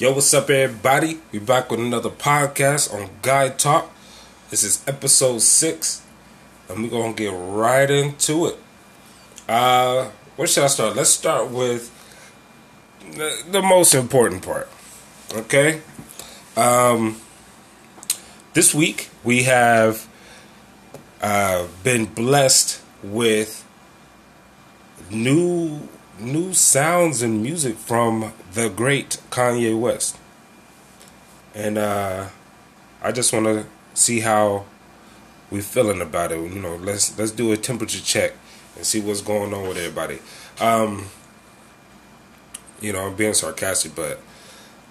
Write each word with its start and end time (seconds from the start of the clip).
Yo, 0.00 0.12
what's 0.12 0.32
up, 0.32 0.48
everybody? 0.48 1.18
We 1.32 1.40
back 1.40 1.72
with 1.72 1.80
another 1.80 2.08
podcast 2.08 2.94
on 2.94 3.10
Guy 3.20 3.48
Talk. 3.48 3.90
This 4.48 4.62
is 4.62 4.80
episode 4.86 5.40
six, 5.40 6.02
and 6.68 6.84
we're 6.84 6.88
gonna 6.88 7.14
get 7.14 7.32
right 7.34 7.90
into 7.90 8.46
it. 8.46 8.58
Uh, 9.48 10.10
where 10.36 10.46
should 10.46 10.62
I 10.62 10.68
start? 10.68 10.94
Let's 10.94 11.10
start 11.10 11.50
with 11.50 11.90
the, 13.10 13.42
the 13.50 13.60
most 13.60 13.92
important 13.92 14.44
part. 14.44 14.68
Okay. 15.32 15.82
Um, 16.56 17.20
this 18.52 18.72
week 18.72 19.10
we 19.24 19.42
have 19.42 20.06
uh, 21.20 21.66
been 21.82 22.04
blessed 22.04 22.80
with 23.02 23.66
new 25.10 25.88
new 26.20 26.52
sounds 26.52 27.22
and 27.22 27.42
music 27.42 27.76
from 27.76 28.32
the 28.52 28.68
great 28.68 29.18
Kanye 29.30 29.78
West. 29.78 30.16
And 31.54 31.78
uh, 31.78 32.26
I 33.02 33.12
just 33.12 33.32
want 33.32 33.46
to 33.46 33.66
see 33.94 34.20
how 34.20 34.64
we're 35.50 35.62
feeling 35.62 36.00
about 36.00 36.32
it. 36.32 36.38
You 36.38 36.60
know, 36.60 36.76
let's 36.76 37.18
let's 37.18 37.30
do 37.30 37.52
a 37.52 37.56
temperature 37.56 38.00
check 38.00 38.32
and 38.76 38.84
see 38.84 39.00
what's 39.00 39.22
going 39.22 39.52
on 39.54 39.68
with 39.68 39.76
everybody. 39.76 40.18
Um, 40.60 41.06
you 42.80 42.92
know, 42.92 43.06
I'm 43.06 43.16
being 43.16 43.34
sarcastic, 43.34 43.94
but 43.94 44.20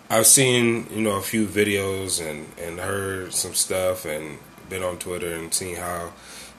I've 0.10 0.28
seen 0.28 0.88
you 0.92 1.02
know 1.02 1.18
a 1.18 1.22
few 1.22 1.46
videos 1.46 2.26
and 2.26 2.48
and 2.60 2.80
heard 2.80 3.34
some 3.34 3.54
stuff 3.54 4.06
and 4.06 4.40
been 4.70 4.84
on 4.84 4.98
Twitter 4.98 5.34
and 5.34 5.54
seen 5.54 5.78
how 5.78 6.12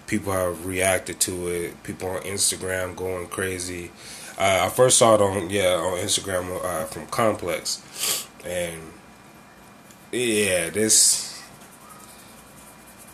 people 0.06 0.32
have 0.32 0.66
reacted 0.66 1.20
to 1.20 1.48
it. 1.48 1.82
People 1.82 2.09
on 2.10 2.23
Instagram 2.23 2.96
going 2.96 3.26
crazy. 3.26 3.90
Uh, 4.38 4.66
I 4.66 4.69
first 4.69 4.98
saw 4.98 5.16
it 5.16 5.20
on 5.20 5.51
yeah 5.51 5.74
on 5.74 5.98
Instagram 5.98 6.65
uh, 6.65 6.84
from 6.84 7.06
Complex, 7.09 8.29
and 8.45 8.80
yeah, 10.12 10.70
this 10.70 11.43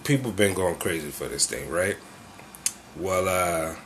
people 0.05 0.33
been 0.33 0.53
going 0.53 0.77
crazy 0.77 1.11
for 1.11 1.27
this 1.27 1.47
thing, 1.47 1.71
right? 1.71 1.97
Well, 2.97 3.27
uh, 3.27 3.77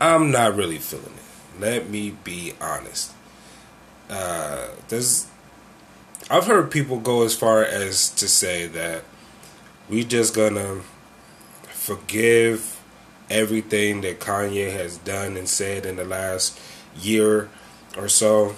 I'm 0.00 0.30
not 0.30 0.56
really 0.56 0.78
feeling 0.78 1.12
it. 1.14 1.60
Let 1.60 1.90
me 1.90 2.16
be 2.24 2.54
honest. 2.60 3.12
Uh, 4.08 4.68
there's, 4.88 5.26
I've 6.30 6.46
heard 6.46 6.70
people 6.70 6.98
go 6.98 7.24
as 7.24 7.36
far 7.36 7.62
as 7.62 8.08
to 8.14 8.26
say 8.26 8.66
that 8.68 9.04
we 9.88 10.02
just 10.02 10.34
gonna 10.34 10.80
forgive 11.68 12.71
everything 13.32 14.02
that 14.02 14.20
Kanye 14.20 14.70
has 14.70 14.98
done 14.98 15.36
and 15.36 15.48
said 15.48 15.86
in 15.86 15.96
the 15.96 16.04
last 16.04 16.60
year 16.96 17.48
or 17.96 18.08
so. 18.08 18.54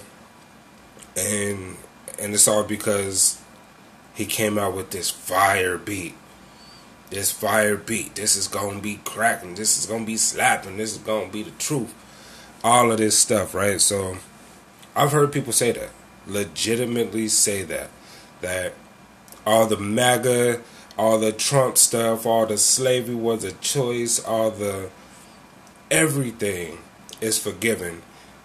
And 1.17 1.77
and 2.19 2.33
it's 2.33 2.47
all 2.47 2.63
because 2.63 3.41
he 4.13 4.25
came 4.25 4.57
out 4.57 4.75
with 4.75 4.91
this 4.91 5.09
fire 5.09 5.77
beat. 5.77 6.15
This 7.09 7.31
fire 7.31 7.77
beat. 7.77 8.15
This 8.15 8.35
is 8.35 8.47
gonna 8.47 8.81
be 8.81 8.99
cracking. 9.03 9.55
This 9.55 9.77
is 9.77 9.85
gonna 9.85 10.05
be 10.05 10.17
slapping. 10.17 10.77
This 10.77 10.91
is 10.93 10.97
gonna 10.97 11.29
be 11.29 11.43
the 11.43 11.51
truth. 11.51 11.93
All 12.63 12.91
of 12.91 12.97
this 12.97 13.17
stuff, 13.17 13.53
right? 13.53 13.79
So 13.79 14.17
I've 14.95 15.11
heard 15.11 15.31
people 15.31 15.53
say 15.53 15.71
that. 15.71 15.89
Legitimately 16.27 17.29
say 17.29 17.63
that. 17.63 17.89
That 18.41 18.73
all 19.45 19.67
the 19.67 19.77
MAGA 19.77 20.61
all 20.97 21.19
the 21.19 21.31
Trump 21.31 21.77
stuff, 21.77 22.25
all 22.25 22.45
the 22.45 22.57
slavery 22.57 23.15
was 23.15 23.43
a 23.43 23.51
choice, 23.53 24.23
all 24.23 24.51
the 24.51 24.89
everything 25.91 26.79
is 27.21 27.37
forgiven 27.37 28.01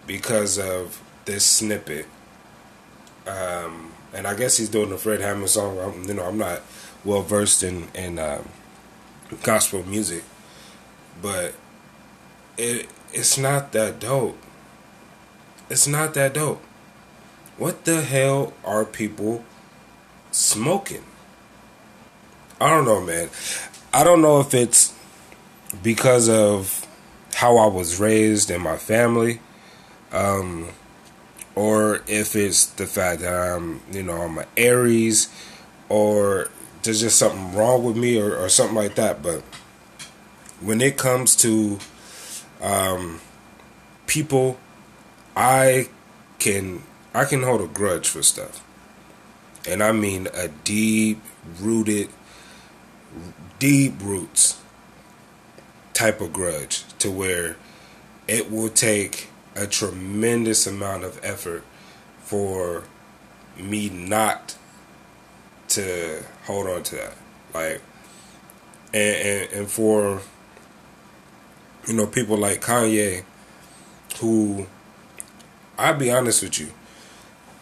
because 0.06 0.58
of 0.58 1.02
this 1.24 1.44
snippet. 1.44 2.06
Um, 3.26 3.92
and 4.12 4.26
I 4.26 4.34
guess 4.34 4.56
he's 4.56 4.68
doing 4.68 4.90
the 4.90 4.98
Fred 4.98 5.20
Hammond 5.20 5.50
song. 5.50 5.78
I'm, 5.78 6.04
you 6.04 6.14
know, 6.14 6.24
I'm 6.24 6.38
not 6.38 6.62
well 7.04 7.22
versed 7.22 7.62
in 7.62 7.88
in 7.94 8.18
um, 8.18 8.48
gospel 9.42 9.84
music, 9.84 10.24
but 11.22 11.54
it 12.56 12.88
it's 13.12 13.38
not 13.38 13.72
that 13.72 14.00
dope. 14.00 14.38
It's 15.68 15.86
not 15.86 16.14
that 16.14 16.34
dope. 16.34 16.62
What 17.56 17.84
the 17.84 18.02
hell 18.02 18.54
are 18.64 18.84
people 18.84 19.44
smoking? 20.32 21.04
I 22.60 22.68
don't 22.68 22.84
know, 22.84 23.00
man. 23.00 23.30
I 23.92 24.04
don't 24.04 24.20
know 24.20 24.40
if 24.40 24.52
it's 24.52 24.94
because 25.82 26.28
of 26.28 26.86
how 27.34 27.56
I 27.56 27.66
was 27.66 27.98
raised 27.98 28.50
in 28.50 28.60
my 28.60 28.76
family, 28.76 29.40
um, 30.12 30.68
or 31.54 32.02
if 32.06 32.36
it's 32.36 32.66
the 32.66 32.86
fact 32.86 33.22
that 33.22 33.32
I'm, 33.32 33.80
you 33.90 34.02
know, 34.02 34.20
I'm 34.20 34.36
an 34.36 34.46
Aries, 34.58 35.28
or 35.88 36.48
there's 36.82 37.00
just 37.00 37.18
something 37.18 37.54
wrong 37.54 37.82
with 37.82 37.96
me, 37.96 38.20
or, 38.20 38.36
or 38.36 38.50
something 38.50 38.76
like 38.76 38.94
that. 38.96 39.22
But 39.22 39.40
when 40.60 40.82
it 40.82 40.98
comes 40.98 41.34
to 41.36 41.78
um, 42.60 43.20
people, 44.06 44.58
I 45.34 45.88
can 46.38 46.82
I 47.14 47.24
can 47.24 47.42
hold 47.42 47.62
a 47.62 47.66
grudge 47.66 48.08
for 48.08 48.22
stuff, 48.22 48.62
and 49.66 49.82
I 49.82 49.92
mean 49.92 50.28
a 50.34 50.48
deep 50.48 51.22
rooted 51.58 52.10
deep 53.58 53.94
roots 54.00 54.60
type 55.92 56.20
of 56.20 56.32
grudge 56.32 56.84
to 56.98 57.10
where 57.10 57.56
it 58.26 58.50
will 58.50 58.68
take 58.68 59.28
a 59.56 59.66
tremendous 59.66 60.66
amount 60.66 61.04
of 61.04 61.20
effort 61.22 61.64
for 62.22 62.84
me 63.58 63.90
not 63.90 64.56
to 65.68 66.22
hold 66.44 66.66
on 66.66 66.82
to 66.82 66.96
that. 66.96 67.14
Like 67.52 67.82
and, 68.92 69.16
and, 69.16 69.52
and 69.52 69.70
for 69.70 70.22
you 71.86 71.94
know 71.94 72.06
people 72.06 72.36
like 72.36 72.60
Kanye 72.60 73.24
who 74.18 74.66
I'll 75.78 75.96
be 75.96 76.10
honest 76.10 76.42
with 76.42 76.58
you 76.60 76.72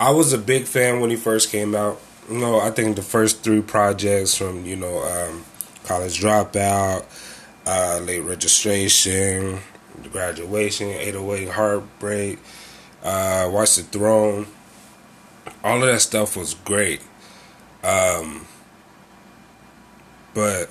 I 0.01 0.11
was 0.11 0.33
a 0.33 0.39
big 0.39 0.65
fan 0.65 1.01
when 1.01 1.11
he 1.11 1.17
first 1.17 1.51
came 1.51 1.75
out 1.75 2.01
no, 2.31 2.61
I 2.61 2.71
think 2.71 2.97
the 2.97 3.03
first 3.03 3.43
three 3.43 3.63
projects 3.63 4.35
from 4.35 4.67
you 4.67 4.77
know 4.77 5.03
um, 5.03 5.45
college 5.85 6.21
dropout, 6.21 7.05
uh, 7.67 8.01
late 8.03 8.21
registration, 8.21 9.61
graduation, 10.13 10.89
808 10.89 11.49
heartbreak, 11.49 12.39
uh, 13.03 13.49
watch 13.51 13.77
the 13.77 13.83
throne. 13.83 14.47
All 15.65 15.83
of 15.83 15.89
that 15.89 16.01
stuff 16.01 16.37
was 16.37 16.55
great, 16.55 17.01
um, 17.83 18.47
but 20.35 20.69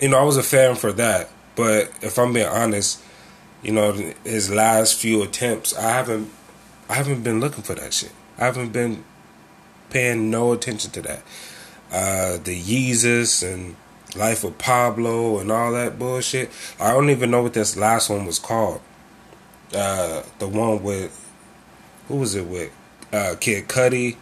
you 0.00 0.08
know 0.08 0.18
I 0.18 0.22
was 0.22 0.36
a 0.36 0.42
fan 0.42 0.76
for 0.76 0.92
that. 0.92 1.30
But 1.56 1.92
if 2.02 2.18
I'm 2.18 2.32
being 2.32 2.48
honest, 2.48 3.00
you 3.62 3.72
know 3.72 3.92
his 4.24 4.50
last 4.50 4.98
few 5.00 5.22
attempts, 5.22 5.76
I 5.76 5.90
haven't, 5.90 6.30
I 6.88 6.94
haven't 6.94 7.22
been 7.22 7.40
looking 7.40 7.62
for 7.62 7.74
that 7.74 7.92
shit. 7.92 8.12
I 8.38 8.46
haven't 8.46 8.72
been 8.72 9.04
paying 9.90 10.30
no 10.30 10.52
attention 10.52 10.90
to 10.92 11.02
that. 11.02 11.22
Uh, 11.92 12.38
the 12.38 12.60
Yeezus 12.60 13.42
and 13.42 13.76
Life 14.16 14.44
of 14.44 14.58
Pablo 14.58 15.38
and 15.38 15.50
all 15.50 15.72
that 15.72 15.98
bullshit. 15.98 16.50
I 16.80 16.92
don't 16.92 17.10
even 17.10 17.30
know 17.30 17.42
what 17.42 17.54
this 17.54 17.76
last 17.76 18.10
one 18.10 18.26
was 18.26 18.38
called. 18.38 18.80
Uh, 19.74 20.22
the 20.38 20.46
one 20.46 20.82
with 20.82 21.20
who 22.08 22.16
was 22.16 22.34
it 22.34 22.46
with? 22.46 22.70
Uh, 23.12 23.34
Kid 23.40 23.68
Cudi, 23.68 24.16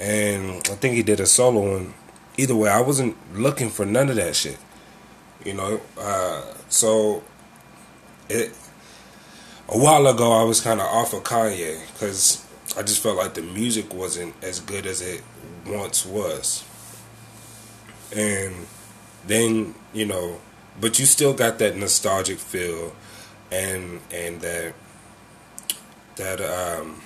and 0.00 0.56
I 0.70 0.74
think 0.74 0.94
he 0.94 1.02
did 1.02 1.20
a 1.20 1.26
solo 1.26 1.72
one. 1.72 1.94
Either 2.36 2.56
way, 2.56 2.68
I 2.68 2.80
wasn't 2.80 3.16
looking 3.34 3.70
for 3.70 3.86
none 3.86 4.10
of 4.10 4.16
that 4.16 4.34
shit. 4.34 4.58
You 5.44 5.54
know, 5.54 5.80
uh, 5.98 6.42
so 6.68 7.22
it 8.28 8.54
a 9.68 9.78
while 9.78 10.06
ago 10.06 10.32
I 10.32 10.42
was 10.42 10.60
kind 10.60 10.80
of 10.80 10.86
off 10.86 11.12
of 11.12 11.22
Kanye 11.22 11.80
because 11.92 12.43
I 12.76 12.82
just 12.82 13.02
felt 13.02 13.16
like 13.16 13.34
the 13.34 13.42
music 13.42 13.94
wasn't 13.94 14.34
as 14.42 14.60
good 14.60 14.86
as 14.86 15.00
it 15.00 15.22
once 15.66 16.04
was. 16.04 16.64
And 18.14 18.66
then, 19.26 19.74
you 19.92 20.06
know, 20.06 20.40
but 20.80 20.98
you 20.98 21.06
still 21.06 21.34
got 21.34 21.58
that 21.58 21.76
nostalgic 21.76 22.38
feel 22.38 22.94
and 23.52 24.00
and 24.12 24.40
that 24.40 24.74
that 26.16 26.40
um 26.40 27.00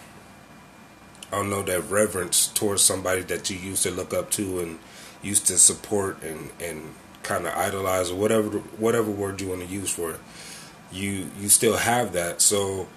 I 1.30 1.36
don't 1.36 1.50
know 1.50 1.62
that 1.62 1.90
reverence 1.90 2.48
towards 2.48 2.82
somebody 2.82 3.20
that 3.22 3.50
you 3.50 3.58
used 3.58 3.82
to 3.82 3.90
look 3.90 4.14
up 4.14 4.30
to 4.32 4.60
and 4.60 4.78
used 5.22 5.46
to 5.48 5.58
support 5.58 6.22
and 6.22 6.50
and 6.60 6.94
kind 7.22 7.46
of 7.46 7.54
idolize 7.54 8.10
or 8.10 8.14
whatever 8.16 8.58
whatever 8.78 9.10
word 9.10 9.40
you 9.40 9.48
want 9.48 9.60
to 9.60 9.66
use 9.66 9.90
for 9.90 10.12
it. 10.12 10.20
You 10.90 11.30
you 11.38 11.50
still 11.50 11.76
have 11.76 12.12
that. 12.14 12.40
So 12.40 12.88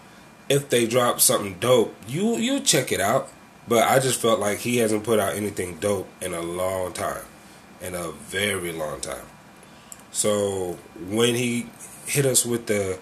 if 0.52 0.70
they 0.70 0.86
drop 0.86 1.22
something 1.22 1.56
dope, 1.60 1.96
you 2.08 2.36
you 2.38 2.60
check 2.60 2.92
it 2.92 3.00
out. 3.00 3.30
But 3.68 3.88
I 3.88 4.00
just 4.00 4.20
felt 4.20 4.40
like 4.40 4.60
he 4.60 4.78
hasn't 4.78 5.06
put 5.06 5.20
out 5.20 5.36
anything 5.36 5.78
dope 5.78 6.10
in 6.22 6.34
a 6.34 6.42
long 6.42 6.92
time, 6.92 7.24
in 7.80 7.96
a 7.96 8.12
very 8.12 8.74
long 8.74 9.00
time. 9.00 9.26
So 10.12 10.78
when 11.08 11.36
he 11.36 11.68
hit 12.06 12.26
us 12.26 12.46
with 12.46 12.68
the 12.68 13.00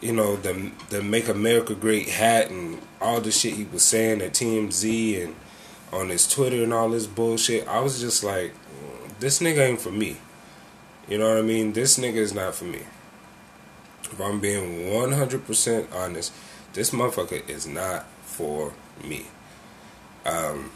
you 0.00 0.12
know, 0.12 0.36
the 0.36 0.72
the 0.90 1.02
Make 1.02 1.28
America 1.28 1.74
Great 1.74 2.08
hat 2.08 2.50
and 2.50 2.80
all 3.00 3.20
the 3.20 3.30
shit 3.30 3.54
he 3.54 3.64
was 3.64 3.84
saying 3.84 4.20
at 4.20 4.32
TMZ 4.32 5.24
and 5.24 5.36
on 5.92 6.08
his 6.08 6.26
Twitter 6.26 6.62
and 6.62 6.72
all 6.72 6.90
this 6.90 7.06
bullshit, 7.06 7.66
I 7.68 7.80
was 7.80 8.00
just 8.00 8.22
like, 8.22 8.52
this 9.20 9.38
nigga 9.40 9.58
ain't 9.58 9.80
for 9.80 9.90
me. 9.90 10.16
You 11.08 11.18
know 11.18 11.28
what 11.30 11.38
I 11.38 11.42
mean? 11.42 11.72
This 11.72 11.98
nigga 11.98 12.16
is 12.16 12.34
not 12.34 12.54
for 12.54 12.64
me. 12.64 12.82
If 14.04 14.20
I'm 14.20 14.40
being 14.40 14.90
100% 14.90 15.94
honest, 15.94 16.32
this 16.72 16.90
motherfucker 16.90 17.48
is 17.48 17.66
not 17.66 18.06
for 18.22 18.72
me. 19.02 19.26
Um, 20.24 20.70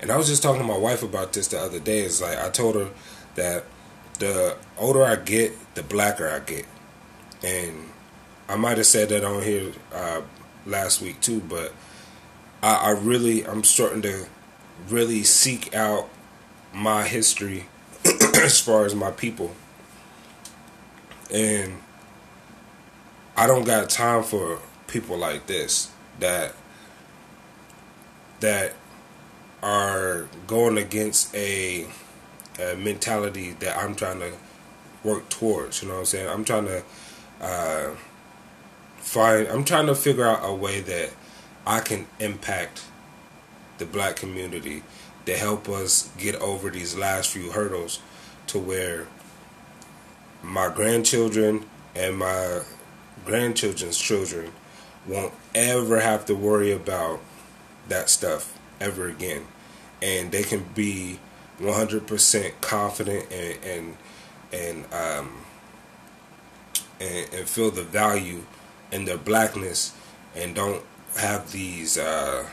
and 0.00 0.10
I 0.10 0.16
was 0.16 0.28
just 0.28 0.42
talking 0.42 0.60
to 0.60 0.66
my 0.66 0.76
wife 0.76 1.02
about 1.02 1.32
this 1.32 1.48
the 1.48 1.60
other 1.60 1.80
day. 1.80 2.00
It's 2.00 2.22
like 2.22 2.38
I 2.38 2.50
told 2.50 2.74
her 2.74 2.90
that 3.34 3.64
the 4.18 4.56
older 4.78 5.04
I 5.04 5.16
get, 5.16 5.52
the 5.74 5.82
blacker 5.82 6.28
I 6.28 6.40
get. 6.40 6.66
And 7.42 7.88
I 8.48 8.56
might 8.56 8.76
have 8.76 8.86
said 8.86 9.08
that 9.10 9.24
on 9.24 9.42
here 9.42 9.72
uh, 9.92 10.22
last 10.66 11.00
week 11.00 11.20
too, 11.20 11.40
but 11.40 11.72
I, 12.62 12.74
I 12.74 12.90
really 12.90 13.46
I'm 13.46 13.64
starting 13.64 14.02
to 14.02 14.26
really 14.88 15.22
seek 15.22 15.74
out 15.74 16.08
my 16.72 17.04
history 17.04 17.66
as 18.36 18.60
far 18.60 18.84
as 18.84 18.94
my 18.94 19.10
people. 19.10 19.54
And 21.32 21.74
I 23.36 23.46
don't 23.46 23.64
got 23.64 23.88
time 23.88 24.22
for 24.22 24.60
people 24.90 25.16
like 25.16 25.46
this 25.46 25.90
that 26.18 26.54
that 28.40 28.72
are 29.62 30.28
going 30.46 30.78
against 30.78 31.34
a, 31.34 31.86
a 32.58 32.74
mentality 32.76 33.52
that 33.60 33.76
I'm 33.76 33.94
trying 33.94 34.20
to 34.20 34.32
work 35.04 35.28
towards. 35.28 35.82
You 35.82 35.88
know 35.88 35.94
what 35.94 36.00
I'm 36.00 36.06
saying? 36.06 36.28
I'm 36.28 36.44
trying 36.44 36.66
to 36.66 36.82
uh, 37.40 37.90
find. 38.96 39.46
I'm 39.48 39.64
trying 39.64 39.86
to 39.86 39.94
figure 39.94 40.26
out 40.26 40.40
a 40.42 40.54
way 40.54 40.80
that 40.80 41.10
I 41.66 41.80
can 41.80 42.06
impact 42.18 42.84
the 43.78 43.86
black 43.86 44.16
community 44.16 44.82
to 45.26 45.36
help 45.36 45.68
us 45.68 46.10
get 46.18 46.34
over 46.36 46.70
these 46.70 46.96
last 46.96 47.30
few 47.30 47.52
hurdles 47.52 48.00
to 48.48 48.58
where 48.58 49.06
my 50.42 50.68
grandchildren 50.68 51.66
and 51.94 52.18
my 52.18 52.62
grandchildren's 53.24 53.98
children 53.98 54.52
won't 55.10 55.34
ever 55.54 56.00
have 56.00 56.24
to 56.26 56.34
worry 56.34 56.72
about 56.72 57.20
that 57.88 58.08
stuff 58.08 58.58
ever 58.80 59.08
again. 59.08 59.42
And 60.00 60.30
they 60.30 60.42
can 60.42 60.64
be 60.74 61.18
100% 61.60 62.52
confident 62.60 63.30
and 63.30 63.64
and 63.64 63.96
and 64.52 64.84
um 64.94 65.44
and, 67.00 67.34
and 67.34 67.48
feel 67.48 67.70
the 67.70 67.82
value 67.82 68.44
in 68.92 69.04
their 69.04 69.18
blackness 69.18 69.94
and 70.34 70.54
don't 70.54 70.84
have 71.16 71.52
these 71.52 71.98
uh, 71.98 72.46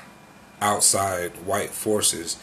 outside 0.61 1.31
white 1.45 1.69
forces, 1.69 2.37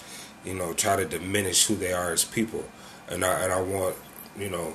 you 0.45 0.55
know, 0.55 0.73
try 0.73 0.97
to 0.97 1.05
diminish 1.05 1.67
who 1.67 1.75
they 1.75 1.93
are 1.93 2.13
as 2.13 2.25
people. 2.25 2.65
And 3.09 3.25
I 3.25 3.41
and 3.41 3.53
I 3.53 3.61
want, 3.61 3.97
you 4.39 4.49
know, 4.49 4.75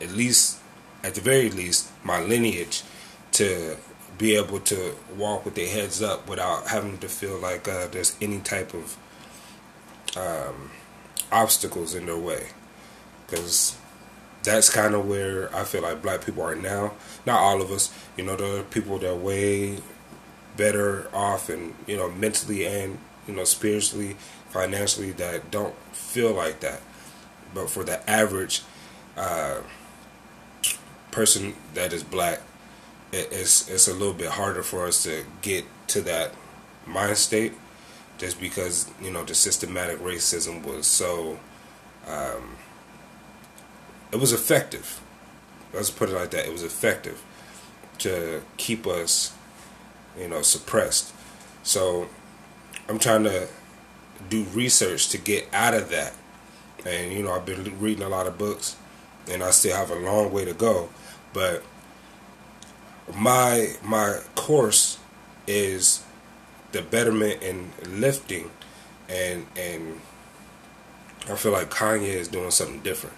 at 0.00 0.10
least 0.10 0.58
at 1.02 1.14
the 1.14 1.20
very 1.20 1.50
least, 1.50 1.90
my 2.04 2.20
lineage 2.20 2.82
to 3.32 3.76
be 4.18 4.36
able 4.36 4.60
to 4.60 4.94
walk 5.16 5.44
with 5.44 5.54
their 5.54 5.68
heads 5.68 6.02
up 6.02 6.28
without 6.28 6.68
having 6.68 6.98
to 6.98 7.08
feel 7.08 7.38
like 7.38 7.68
uh, 7.68 7.86
there's 7.88 8.16
any 8.20 8.38
type 8.40 8.72
of 8.72 8.96
um, 10.16 10.70
obstacles 11.30 11.94
in 11.94 12.06
their 12.06 12.16
way. 12.16 12.48
Because 13.26 13.76
that's 14.42 14.70
kind 14.70 14.94
of 14.94 15.08
where 15.08 15.54
I 15.54 15.64
feel 15.64 15.82
like 15.82 16.02
black 16.02 16.24
people 16.24 16.42
are 16.42 16.54
now. 16.54 16.92
Not 17.26 17.40
all 17.40 17.60
of 17.60 17.70
us, 17.70 17.92
you 18.16 18.24
know, 18.24 18.36
there 18.36 18.60
are 18.60 18.62
people 18.62 18.98
that 18.98 19.10
are 19.10 19.16
way 19.16 19.78
better 20.56 21.08
off 21.12 21.48
and, 21.50 21.74
you 21.86 21.96
know, 21.96 22.08
mentally 22.10 22.64
and, 22.64 22.98
you 23.26 23.34
know, 23.34 23.44
spiritually, 23.44 24.16
financially 24.50 25.10
that 25.12 25.50
don't 25.50 25.74
feel 25.92 26.32
like 26.32 26.60
that. 26.60 26.80
But 27.52 27.68
for 27.68 27.84
the 27.84 28.08
average 28.08 28.62
uh, 29.16 29.58
person 31.10 31.56
that 31.74 31.92
is 31.92 32.02
black, 32.02 32.40
it's 33.12 33.68
it's 33.68 33.88
a 33.88 33.92
little 33.92 34.14
bit 34.14 34.28
harder 34.28 34.62
for 34.62 34.86
us 34.86 35.02
to 35.04 35.24
get 35.42 35.64
to 35.88 36.00
that 36.02 36.32
mind 36.86 37.16
state, 37.16 37.52
just 38.18 38.40
because 38.40 38.90
you 39.02 39.10
know 39.10 39.24
the 39.24 39.34
systematic 39.34 39.98
racism 39.98 40.64
was 40.64 40.86
so. 40.86 41.38
Um, 42.06 42.56
it 44.12 44.20
was 44.20 44.32
effective. 44.32 45.00
Let's 45.72 45.90
put 45.90 46.08
it 46.08 46.14
like 46.14 46.30
that. 46.30 46.46
It 46.46 46.52
was 46.52 46.62
effective 46.62 47.22
to 47.98 48.42
keep 48.56 48.86
us, 48.86 49.34
you 50.18 50.28
know, 50.28 50.42
suppressed. 50.42 51.12
So 51.62 52.08
I'm 52.88 52.98
trying 52.98 53.24
to 53.24 53.48
do 54.28 54.44
research 54.54 55.08
to 55.08 55.18
get 55.18 55.48
out 55.52 55.74
of 55.74 55.90
that. 55.90 56.14
And 56.84 57.12
you 57.12 57.22
know, 57.22 57.32
I've 57.32 57.44
been 57.44 57.78
reading 57.80 58.04
a 58.04 58.08
lot 58.08 58.26
of 58.26 58.38
books, 58.38 58.76
and 59.28 59.42
I 59.42 59.50
still 59.50 59.76
have 59.76 59.90
a 59.90 59.96
long 59.96 60.32
way 60.32 60.44
to 60.44 60.54
go. 60.54 60.88
But 61.32 61.64
my 63.14 63.74
my 63.84 64.20
course 64.34 64.98
is 65.46 66.02
the 66.72 66.82
betterment 66.82 67.42
in 67.42 67.70
lifting, 67.88 68.50
and 69.08 69.46
and 69.56 70.00
I 71.28 71.34
feel 71.36 71.52
like 71.52 71.70
Kanye 71.70 72.02
is 72.02 72.28
doing 72.28 72.50
something 72.50 72.80
different. 72.80 73.16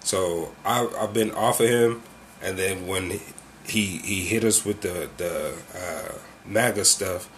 So 0.00 0.54
I, 0.64 0.88
I've 0.98 1.12
been 1.12 1.32
off 1.32 1.60
of 1.60 1.68
him, 1.68 2.02
and 2.42 2.56
then 2.56 2.86
when 2.86 3.20
he 3.64 3.98
he 3.98 4.24
hit 4.26 4.44
us 4.44 4.64
with 4.64 4.82
the 4.82 5.10
the 5.16 5.54
uh, 5.74 6.18
MAGA 6.44 6.84
stuff 6.84 7.28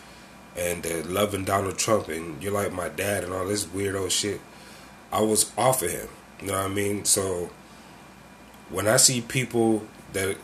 and 0.56 0.82
the 0.82 1.02
loving 1.04 1.44
Donald 1.44 1.78
Trump 1.78 2.08
and 2.08 2.42
you're 2.42 2.52
like 2.52 2.72
my 2.72 2.88
dad 2.88 3.24
and 3.24 3.32
all 3.32 3.46
this 3.46 3.64
weirdo 3.64 4.10
shit, 4.10 4.40
I 5.12 5.20
was 5.20 5.52
off 5.56 5.82
of 5.82 5.90
him. 5.90 6.08
You 6.40 6.48
know 6.48 6.54
what 6.54 6.70
I 6.70 6.74
mean? 6.74 7.04
So 7.04 7.50
when 8.70 8.86
I 8.86 8.96
see 8.96 9.20
people 9.20 9.86
that 10.12 10.36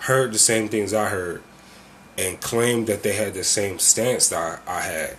heard 0.00 0.32
the 0.32 0.38
same 0.38 0.68
things 0.68 0.94
I 0.94 1.08
heard 1.08 1.42
and 2.18 2.40
claimed 2.40 2.86
that 2.86 3.02
they 3.02 3.12
had 3.12 3.34
the 3.34 3.44
same 3.44 3.78
stance 3.78 4.28
that 4.28 4.62
I, 4.66 4.78
I 4.78 4.80
had, 4.80 5.16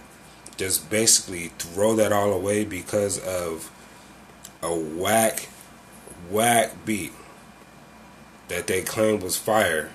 just 0.55 0.89
basically 0.89 1.49
throw 1.59 1.95
that 1.95 2.11
all 2.11 2.33
away 2.33 2.65
because 2.65 3.19
of 3.19 3.71
a 4.63 4.73
whack 4.73 5.49
whack 6.29 6.73
beat 6.85 7.13
that 8.47 8.67
they 8.67 8.81
claimed 8.81 9.21
was 9.21 9.37
fire, 9.37 9.91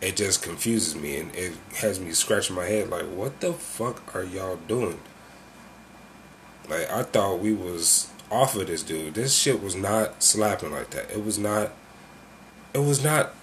it 0.00 0.16
just 0.16 0.42
confuses 0.42 0.94
me 0.94 1.16
and 1.16 1.34
it 1.34 1.52
has 1.76 1.98
me 2.00 2.12
scratching 2.12 2.56
my 2.56 2.64
head 2.64 2.90
like, 2.90 3.04
what 3.04 3.40
the 3.40 3.52
fuck 3.52 4.14
are 4.14 4.24
y'all 4.24 4.56
doing? 4.68 5.00
Like 6.68 6.90
I 6.90 7.02
thought 7.02 7.40
we 7.40 7.52
was 7.52 8.10
off 8.30 8.56
of 8.56 8.66
this 8.66 8.82
dude. 8.82 9.14
This 9.14 9.36
shit 9.36 9.62
was 9.62 9.76
not 9.76 10.22
slapping 10.22 10.72
like 10.72 10.90
that. 10.90 11.10
It 11.10 11.24
was 11.24 11.38
not. 11.38 11.72
It 12.72 12.78
was 12.78 13.04
not. 13.04 13.34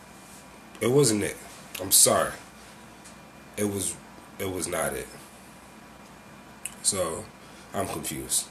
It 0.81 0.89
wasn't 0.91 1.23
it. 1.23 1.37
I'm 1.79 1.91
sorry. 1.91 2.31
It 3.55 3.65
was. 3.65 3.95
It 4.39 4.51
was 4.51 4.67
not 4.67 4.93
it. 4.93 5.07
So, 6.81 7.23
I'm 7.75 7.87
confused. 7.87 8.47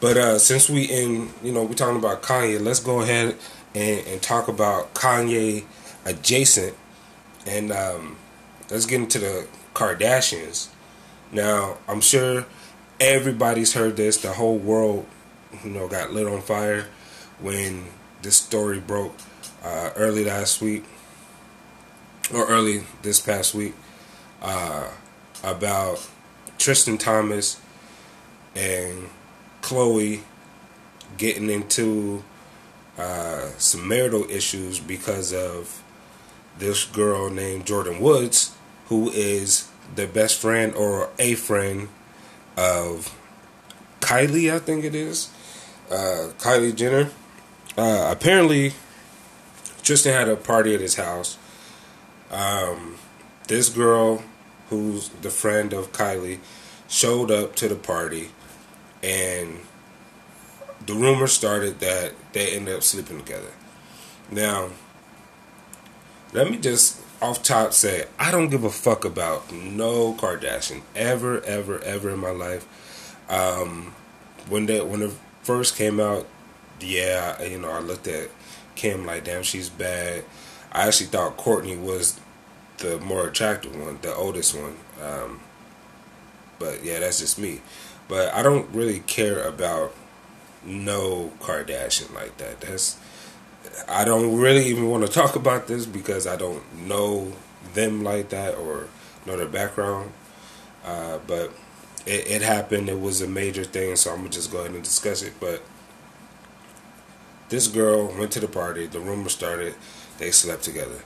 But 0.00 0.16
uh, 0.16 0.38
since 0.40 0.68
we 0.68 0.82
in, 0.82 1.30
you 1.44 1.52
know, 1.52 1.62
we're 1.62 1.74
talking 1.74 1.96
about 1.96 2.22
Kanye, 2.22 2.60
let's 2.60 2.80
go 2.80 3.02
ahead 3.02 3.36
and, 3.72 4.06
and 4.06 4.20
talk 4.20 4.48
about 4.48 4.94
Kanye 4.94 5.64
adjacent, 6.04 6.74
and 7.46 7.70
um, 7.70 8.16
let's 8.68 8.84
get 8.84 8.96
into 8.96 9.20
the 9.20 9.46
Kardashians. 9.74 10.68
Now, 11.30 11.78
I'm 11.86 12.00
sure 12.00 12.46
everybody's 12.98 13.74
heard 13.74 13.96
this. 13.96 14.16
The 14.16 14.32
whole 14.32 14.58
world, 14.58 15.06
you 15.62 15.70
know, 15.70 15.86
got 15.86 16.12
lit 16.12 16.26
on 16.26 16.42
fire 16.42 16.88
when 17.40 17.84
this 18.22 18.36
story 18.36 18.80
broke 18.80 19.14
uh, 19.62 19.90
early 19.94 20.24
last 20.24 20.60
week 20.60 20.84
or 22.32 22.46
early 22.46 22.84
this 23.02 23.20
past 23.20 23.54
week 23.54 23.74
uh, 24.42 24.88
about 25.42 26.08
Tristan 26.58 26.98
Thompson 26.98 27.60
and 28.54 29.08
Khloe 29.62 30.22
getting 31.16 31.50
into 31.50 32.22
uh, 32.98 33.48
some 33.58 33.86
marital 33.86 34.28
issues 34.30 34.78
because 34.78 35.32
of 35.32 35.82
this 36.58 36.84
girl 36.84 37.30
named 37.30 37.66
Jordyn 37.66 38.00
Woods, 38.00 38.54
who 38.86 39.10
is 39.10 39.70
the 39.94 40.06
best 40.06 40.40
friend 40.40 40.74
or 40.74 41.10
a 41.18 41.34
friend 41.34 41.88
of 42.56 43.18
Kylie, 44.00 44.52
I 44.52 44.58
think 44.58 44.84
it 44.84 44.94
is. 44.94 45.30
Uh, 45.90 46.32
Kylie 46.38 46.74
Jenner. 46.74 47.10
Uh, 47.76 48.08
apparently, 48.10 48.72
Tristan 49.82 50.12
had 50.12 50.28
a 50.28 50.36
party 50.36 50.74
at 50.74 50.80
his 50.80 50.96
house. 50.96 51.38
Um, 52.32 52.96
this 53.46 53.68
girl, 53.68 54.22
who's 54.70 55.10
the 55.20 55.30
friend 55.30 55.72
of 55.72 55.92
Kylie, 55.92 56.38
showed 56.88 57.30
up 57.30 57.54
to 57.56 57.68
the 57.68 57.76
party 57.76 58.30
and 59.02 59.58
the 60.86 60.94
rumor 60.94 61.26
started 61.26 61.80
that 61.80 62.12
they 62.32 62.56
ended 62.56 62.76
up 62.76 62.82
sleeping 62.82 63.18
together. 63.18 63.50
Now, 64.30 64.70
let 66.32 66.50
me 66.50 66.56
just 66.56 67.00
off 67.20 67.42
top 67.42 67.72
say 67.72 68.06
I 68.18 68.30
don't 68.30 68.48
give 68.48 68.64
a 68.64 68.70
fuck 68.70 69.04
about 69.04 69.52
no 69.52 70.14
Kardashian 70.14 70.82
ever, 70.96 71.40
ever, 71.42 71.80
ever 71.80 72.10
in 72.10 72.18
my 72.18 72.30
life. 72.30 72.66
Um, 73.28 73.94
when 74.48 74.66
that 74.66 74.88
when 74.88 75.02
it 75.02 75.12
first 75.42 75.76
came 75.76 76.00
out, 76.00 76.26
yeah, 76.80 77.40
you 77.42 77.58
know, 77.58 77.70
I 77.70 77.80
looked 77.80 78.08
at 78.08 78.28
Kim 78.74 79.06
like, 79.06 79.24
damn, 79.24 79.42
she's 79.42 79.68
bad. 79.68 80.24
I 80.72 80.86
actually 80.86 81.06
thought 81.06 81.36
Kourtney 81.36 81.80
was 81.80 82.18
the 82.78 82.98
more 82.98 83.28
attractive 83.28 83.78
one, 83.78 83.98
the 84.02 84.14
oldest 84.14 84.54
one. 84.54 84.76
Um, 85.02 85.40
but 86.58 86.82
yeah, 86.84 87.00
that's 87.00 87.20
just 87.20 87.38
me. 87.38 87.60
But 88.08 88.32
I 88.34 88.42
don't 88.42 88.68
really 88.74 89.00
care 89.00 89.42
about 89.46 89.94
no 90.64 91.32
Kardashian 91.40 92.14
like 92.14 92.36
that. 92.38 92.60
That's 92.60 92.98
I 93.88 94.04
don't 94.04 94.38
really 94.38 94.64
even 94.66 94.88
want 94.88 95.06
to 95.06 95.12
talk 95.12 95.36
about 95.36 95.66
this 95.66 95.86
because 95.86 96.26
I 96.26 96.36
don't 96.36 96.62
know 96.86 97.32
them 97.74 98.02
like 98.02 98.30
that 98.30 98.56
or 98.56 98.88
know 99.26 99.36
their 99.36 99.46
background. 99.46 100.12
Uh, 100.84 101.18
but 101.26 101.52
it, 102.06 102.26
it, 102.28 102.42
happened. 102.42 102.88
It 102.88 103.00
was 103.00 103.20
a 103.20 103.28
major 103.28 103.64
thing, 103.64 103.94
so 103.96 104.10
I'm 104.10 104.18
gonna 104.18 104.30
just 104.30 104.50
go 104.50 104.58
ahead 104.58 104.72
and 104.72 104.82
discuss 104.82 105.22
it. 105.22 105.34
But 105.38 105.62
this 107.48 107.68
girl 107.68 108.12
went 108.18 108.32
to 108.32 108.40
the 108.40 108.48
party. 108.48 108.86
The 108.86 109.00
rumor 109.00 109.28
started. 109.28 109.74
They 110.22 110.30
slept 110.30 110.62
together. 110.62 111.02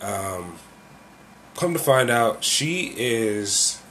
Um, 0.00 0.56
come 1.56 1.74
to 1.74 1.78
find 1.78 2.08
out, 2.08 2.42
she 2.42 2.94
is 2.96 3.82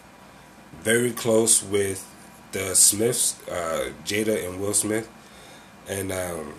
very 0.81 1.12
close 1.12 1.62
with 1.62 2.03
the 2.51 2.74
Smiths, 2.74 3.39
uh, 3.48 3.91
Jada 4.05 4.43
and 4.43 4.60
Will 4.60 4.74
Smith, 4.74 5.07
and 5.88 6.12
um, 6.12 6.55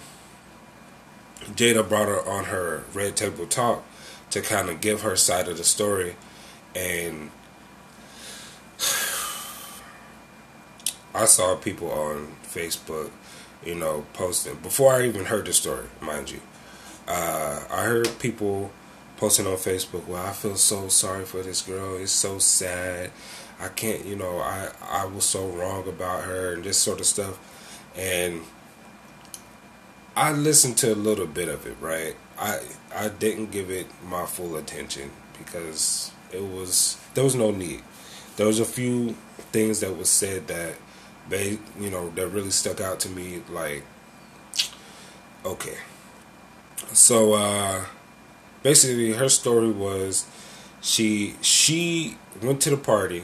Jada 1.56 1.88
brought 1.88 2.06
her 2.06 2.24
on 2.24 2.44
her 2.44 2.84
Red 2.94 3.16
Table 3.16 3.44
Talk 3.44 3.82
to 4.30 4.40
kind 4.40 4.68
of 4.68 4.80
give 4.80 5.00
her 5.00 5.16
side 5.16 5.48
of 5.48 5.56
the 5.56 5.64
story, 5.64 6.14
and 6.76 7.32
I 11.12 11.24
saw 11.24 11.56
people 11.56 11.90
on 11.90 12.36
Facebook, 12.44 13.10
you 13.64 13.74
know, 13.74 14.06
posting 14.12 14.54
before 14.58 14.92
I 14.92 15.08
even 15.08 15.24
heard 15.24 15.46
the 15.46 15.52
story, 15.52 15.86
mind 16.00 16.30
you. 16.30 16.40
Uh, 17.06 17.60
I 17.70 17.82
heard 17.84 18.18
people 18.18 18.70
posting 19.16 19.46
on 19.46 19.56
Facebook, 19.56 20.06
"Well, 20.06 20.24
I 20.24 20.32
feel 20.32 20.56
so 20.56 20.88
sorry 20.88 21.24
for 21.24 21.42
this 21.42 21.62
girl. 21.62 21.96
It's 21.96 22.12
so 22.12 22.38
sad. 22.38 23.10
I 23.60 23.68
can't, 23.68 24.04
you 24.04 24.16
know, 24.16 24.38
I 24.38 24.70
I 24.90 25.06
was 25.06 25.24
so 25.24 25.46
wrong 25.46 25.88
about 25.88 26.24
her 26.24 26.54
and 26.54 26.64
this 26.64 26.78
sort 26.78 27.00
of 27.00 27.06
stuff." 27.06 27.38
And 27.96 28.42
I 30.16 30.32
listened 30.32 30.78
to 30.78 30.92
a 30.92 30.94
little 30.94 31.26
bit 31.26 31.48
of 31.48 31.66
it, 31.66 31.76
right? 31.80 32.16
I 32.38 32.60
I 32.94 33.08
didn't 33.08 33.50
give 33.50 33.70
it 33.70 33.86
my 34.04 34.26
full 34.26 34.56
attention 34.56 35.10
because 35.38 36.10
it 36.32 36.42
was 36.42 36.98
there 37.14 37.24
was 37.24 37.34
no 37.34 37.50
need. 37.50 37.82
There 38.36 38.46
was 38.46 38.60
a 38.60 38.64
few 38.64 39.16
things 39.52 39.80
that 39.80 39.96
was 39.96 40.10
said 40.10 40.48
that 40.48 40.74
they 41.28 41.58
you 41.80 41.90
know 41.90 42.10
that 42.10 42.28
really 42.28 42.50
stuck 42.50 42.80
out 42.80 43.00
to 43.00 43.08
me 43.08 43.42
like 43.50 43.82
okay 45.44 45.76
so 46.92 47.34
uh 47.34 47.84
basically 48.62 49.12
her 49.12 49.28
story 49.28 49.70
was 49.70 50.26
she 50.80 51.34
she 51.40 52.16
went 52.42 52.60
to 52.62 52.70
the 52.70 52.76
party 52.76 53.22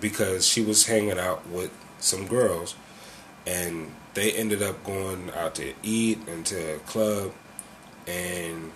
because 0.00 0.46
she 0.46 0.62
was 0.62 0.86
hanging 0.86 1.18
out 1.18 1.46
with 1.48 1.70
some 1.98 2.26
girls 2.26 2.74
and 3.46 3.92
they 4.14 4.32
ended 4.32 4.62
up 4.62 4.82
going 4.84 5.30
out 5.36 5.54
to 5.54 5.72
eat 5.82 6.18
and 6.28 6.44
to 6.46 6.74
a 6.74 6.78
club 6.80 7.32
and 8.06 8.72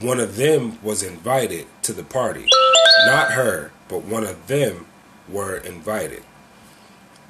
one 0.00 0.20
of 0.20 0.36
them 0.36 0.78
was 0.82 1.02
invited 1.02 1.66
to 1.82 1.92
the 1.92 2.04
party. 2.04 2.46
Not 3.06 3.32
her 3.32 3.72
but 3.88 4.04
one 4.04 4.24
of 4.24 4.46
them 4.46 4.86
were 5.28 5.56
invited. 5.56 6.22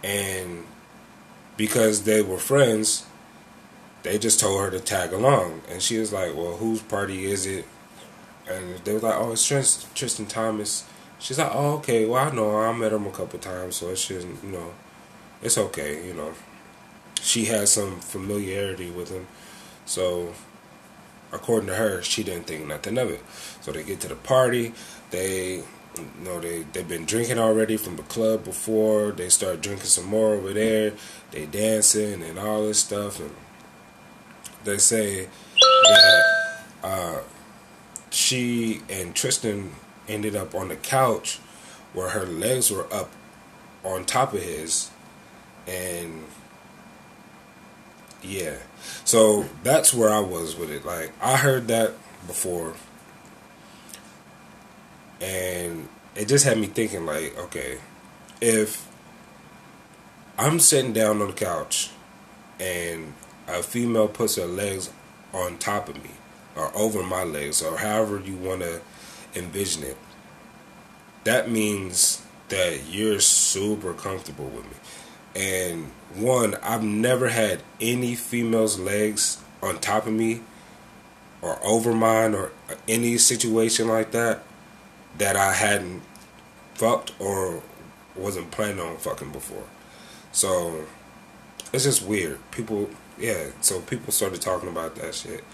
And 0.03 0.65
because 1.57 2.03
they 2.03 2.23
were 2.23 2.39
friends, 2.39 3.07
they 4.03 4.19
just 4.19 4.41
told 4.41 4.61
her 4.61 4.71
to 4.71 4.81
tag 4.81 5.13
along. 5.13 5.63
And 5.69 5.83
she 5.83 5.99
was 5.99 6.13
like, 6.13 6.35
Well, 6.35 6.57
whose 6.57 6.83
party 6.83 7.27
is 7.27 7.47
it? 7.47 7.67
And 8.49 8.79
they 8.85 8.95
were 8.95 9.01
like, 9.01 9.17
Oh, 9.17 9.33
it's 9.33 9.47
Tristan, 9.47 9.91
Tristan 9.95 10.27
Thompson. 10.27 10.89
She's 11.19 11.39
like, 11.39 11.51
Oh, 11.53 11.75
okay. 11.77 12.07
Well, 12.07 12.29
I 12.29 12.35
know. 12.35 12.59
I 12.59 12.73
met 12.73 12.93
him 12.93 13.07
a 13.07 13.11
couple 13.11 13.39
times, 13.39 13.77
so 13.77 13.89
it 13.89 13.99
shouldn't, 13.99 14.43
you 14.45 14.51
know, 14.51 14.73
it's 15.43 15.59
okay, 15.59 16.07
you 16.07 16.15
know. 16.15 16.33
She 17.21 17.47
has 17.47 17.73
some 17.73 18.01
familiarity 18.01 18.91
with 18.91 19.11
him. 19.11 19.27
So, 19.87 20.35
according 21.33 21.69
to 21.69 21.75
her, 21.75 22.03
she 22.03 22.23
didn't 22.23 22.47
think 22.47 22.67
nothing 22.67 22.99
of 22.99 23.11
it. 23.11 23.23
So 23.61 23.73
they 23.73 23.83
get 23.83 24.01
to 24.01 24.09
the 24.09 24.17
party. 24.17 24.75
They 25.11 25.63
you 25.97 26.25
know 26.25 26.41
they 26.41 26.65
they've 26.73 26.87
been 26.87 27.07
drinking 27.07 27.39
already 27.39 27.77
from 27.77 27.97
the 27.97 28.03
club 28.05 28.45
before. 28.45 29.13
They 29.13 29.29
start 29.29 29.63
drinking 29.63 29.87
some 29.87 30.07
more 30.07 30.35
over 30.35 30.53
there. 30.53 30.93
They 31.31 31.47
dancing 31.47 32.23
and 32.23 32.39
all 32.39 32.67
this 32.67 32.81
stuff, 32.81 33.19
and 33.21 33.35
they 34.65 34.79
say 34.79 35.29
that 35.85 36.23
uh, 36.83 37.19
she 38.11 38.83
and 38.89 39.15
Tristan 39.15 39.73
ended 40.09 40.37
up 40.37 40.55
on 40.55 40.69
the 40.69 40.77
couch 40.77 41.39
where 41.93 42.11
her 42.11 42.25
legs 42.25 42.71
were 42.71 42.93
up 42.93 43.11
on 43.85 44.05
top 44.05 44.35
of 44.35 44.43
his, 44.43 44.91
and 45.67 46.25
yeah, 48.23 48.57
so 49.05 49.47
that's 49.63 49.95
where 49.95 50.11
I 50.11 50.21
was 50.21 50.57
with 50.57 50.71
it. 50.71 50.85
Like 50.85 51.13
I 51.23 51.37
heard 51.37 51.69
that 51.69 51.95
before 52.27 52.75
and 55.21 55.89
it 56.15 56.29
just 56.29 56.45
had 56.45 56.59
me 56.59 56.67
thinking 56.67 57.05
like 57.05 57.37
okay 57.39 57.79
if 58.41 58.89
i'm 60.39 60.61
sitting 60.61 60.93
down 60.93 61.21
on 61.21 61.29
the 61.29 61.33
couch 61.33 61.91
and 62.61 63.15
a 63.49 63.63
female 63.63 64.09
puts 64.09 64.37
her 64.37 64.47
legs 64.47 64.91
on 65.33 65.59
top 65.59 65.89
of 65.89 66.03
me 66.03 66.11
or 66.57 66.75
over 66.77 67.03
my 67.03 67.25
legs 67.25 67.63
or 67.63 67.79
however 67.79 68.21
you 68.21 68.37
want 68.37 68.61
to 68.61 68.81
envision 69.35 69.83
it 69.83 69.97
that 71.25 71.51
means 71.51 72.23
that 72.49 72.81
you're 72.89 73.21
super 73.21 73.93
comfortable 73.93 74.47
with 74.47 74.65
me 74.65 74.77
and 75.37 75.85
one 76.15 76.55
i've 76.63 76.83
never 76.83 77.29
had 77.29 77.63
any 77.81 78.15
female's 78.15 78.79
legs 78.79 79.43
on 79.63 79.79
top 79.79 80.07
of 80.07 80.13
me 80.13 80.41
or 81.41 81.59
over 81.65 81.93
mine 81.93 82.35
or 82.35 82.53
any 82.87 83.17
situation 83.19 83.89
like 83.89 84.11
that 84.13 84.43
that 85.19 85.37
I 85.37 85.53
hadn't 85.53 86.03
fucked 86.75 87.13
or 87.19 87.63
wasn't 88.17 88.51
planning 88.51 88.81
on 88.81 88.97
fucking 88.97 89.33
before. 89.33 89.65
So 90.33 90.85
it's 91.73 91.85
just 91.85 92.03
weird. 92.03 92.39
People, 92.51 92.91
yeah. 93.19 93.49
So 93.61 93.81
people 93.81 94.13
started 94.13 94.41
talking 94.41 94.69
about 94.69 94.97
that 94.97 95.15
shit. 95.15 95.45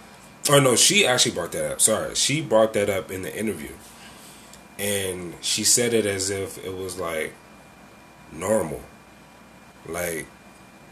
Oh 0.50 0.60
no, 0.60 0.76
she 0.76 1.06
actually 1.06 1.34
brought 1.34 1.52
that 1.52 1.72
up. 1.72 1.80
Sorry, 1.80 2.14
she 2.14 2.42
brought 2.42 2.72
that 2.74 2.90
up 2.90 3.10
in 3.10 3.22
the 3.22 3.36
interview, 3.36 3.72
and 4.78 5.34
she 5.40 5.64
said 5.64 5.94
it 5.94 6.06
as 6.06 6.30
if 6.30 6.62
it 6.64 6.76
was 6.76 6.98
like 6.98 7.32
normal, 8.32 8.82
like 9.86 10.26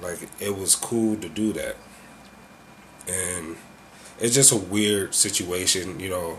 like 0.00 0.18
it 0.40 0.56
was 0.56 0.74
cool 0.74 1.16
to 1.16 1.28
do 1.28 1.52
that, 1.52 1.76
and 3.06 3.56
it's 4.18 4.34
just 4.34 4.52
a 4.52 4.56
weird 4.56 5.14
situation, 5.14 6.00
you 6.00 6.08
know 6.08 6.38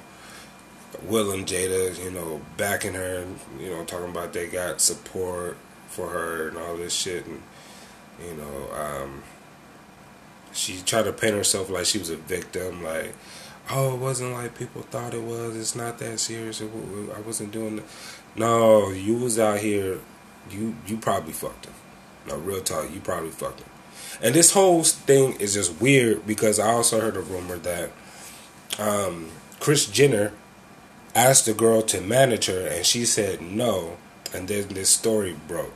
Will 1.03 1.31
and 1.31 1.45
Jada, 1.45 2.01
you 2.03 2.11
know, 2.11 2.41
backing 2.57 2.93
her, 2.93 3.25
you 3.59 3.69
know, 3.69 3.83
talking 3.83 4.09
about 4.09 4.33
they 4.33 4.47
got 4.47 4.81
support 4.81 5.57
for 5.87 6.09
her 6.09 6.49
and 6.49 6.57
all 6.57 6.77
this 6.77 6.93
shit, 6.93 7.25
and 7.25 7.41
you 8.25 8.35
know, 8.35 8.73
um, 8.73 9.23
she 10.53 10.81
tried 10.81 11.03
to 11.03 11.13
paint 11.13 11.35
herself 11.35 11.69
like 11.69 11.85
she 11.85 11.97
was 11.97 12.09
a 12.09 12.15
victim, 12.15 12.83
like, 12.83 13.13
oh, 13.69 13.95
it 13.95 13.99
wasn't 13.99 14.33
like 14.33 14.57
people 14.57 14.81
thought 14.83 15.13
it 15.13 15.21
was. 15.21 15.57
It's 15.57 15.75
not 15.75 15.99
that 15.99 16.19
serious. 16.19 16.61
I 16.61 17.21
wasn't 17.21 17.51
doing 17.51 17.77
that. 17.77 17.85
No, 18.35 18.91
you 18.91 19.15
was 19.15 19.39
out 19.39 19.59
here. 19.59 19.99
You 20.49 20.75
you 20.85 20.97
probably 20.97 21.33
fucked 21.33 21.65
him. 21.65 21.73
No, 22.27 22.37
real 22.37 22.61
talk. 22.61 22.93
You 22.93 22.99
probably 22.99 23.29
fucked 23.31 23.61
him. 23.61 23.69
And 24.21 24.35
this 24.35 24.53
whole 24.53 24.83
thing 24.83 25.33
is 25.39 25.53
just 25.53 25.81
weird 25.81 26.25
because 26.27 26.59
I 26.59 26.71
also 26.71 26.99
heard 26.99 27.17
a 27.17 27.21
rumor 27.21 27.57
that 27.57 27.91
um, 28.79 29.29
Kris 29.59 29.85
Jenner 29.85 30.33
asked 31.15 31.45
the 31.45 31.53
girl 31.53 31.81
to 31.83 32.01
manage 32.01 32.47
her, 32.47 32.67
and 32.67 32.85
she 32.85 33.05
said 33.05 33.41
no, 33.41 33.97
and 34.33 34.47
then 34.47 34.67
this 34.69 34.89
story 34.89 35.35
broke. 35.47 35.73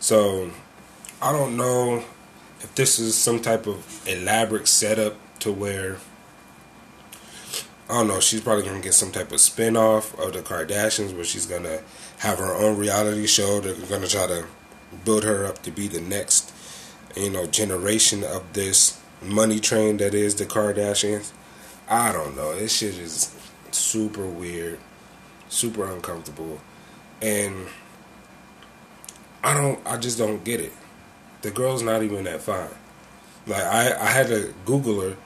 So 0.00 0.50
I 1.20 1.32
don't 1.32 1.56
know 1.56 2.04
if 2.62 2.74
this 2.74 2.98
is 2.98 3.14
some 3.16 3.40
type 3.40 3.66
of 3.66 4.06
elaborate 4.06 4.68
setup 4.68 5.16
to 5.40 5.52
where 5.52 5.98
I 7.90 7.96
don't 7.96 8.08
know, 8.08 8.20
she's 8.20 8.40
probably 8.40 8.64
gonna 8.64 8.80
get 8.80 8.94
some 8.94 9.12
type 9.12 9.32
of 9.32 9.40
spin 9.40 9.76
off 9.76 10.18
of 10.18 10.32
the 10.32 10.40
Kardashians 10.40 11.14
where 11.14 11.24
she's 11.24 11.46
gonna 11.46 11.80
have 12.18 12.38
her 12.38 12.54
own 12.54 12.78
reality 12.78 13.26
show. 13.26 13.60
They're 13.60 13.74
gonna 13.74 14.06
try 14.06 14.26
to 14.28 14.46
build 15.04 15.24
her 15.24 15.44
up 15.44 15.62
to 15.62 15.70
be 15.70 15.88
the 15.88 16.00
next, 16.00 16.54
you 17.16 17.28
know, 17.28 17.46
generation 17.46 18.24
of 18.24 18.52
this 18.52 18.98
money 19.20 19.60
train 19.60 19.98
that 19.98 20.14
is 20.14 20.36
the 20.36 20.46
Kardashians. 20.46 21.32
I 21.88 22.12
don't 22.12 22.36
know. 22.36 22.54
This 22.54 22.78
shit 22.78 22.96
is 22.96 23.34
super 23.72 24.26
weird, 24.26 24.78
super 25.48 25.84
uncomfortable, 25.92 26.60
and 27.20 27.66
I 29.44 29.52
don't. 29.54 29.80
I 29.86 29.96
just 29.96 30.16
don't 30.16 30.44
get 30.44 30.60
it. 30.60 30.72
The 31.42 31.50
girl's 31.50 31.82
not 31.82 32.02
even 32.02 32.24
that 32.24 32.40
fine. 32.40 32.68
Like 33.46 33.62
I, 33.62 33.94
I 34.00 34.06
had 34.06 34.28
to 34.28 34.54
Google 34.64 35.00
her 35.00 35.16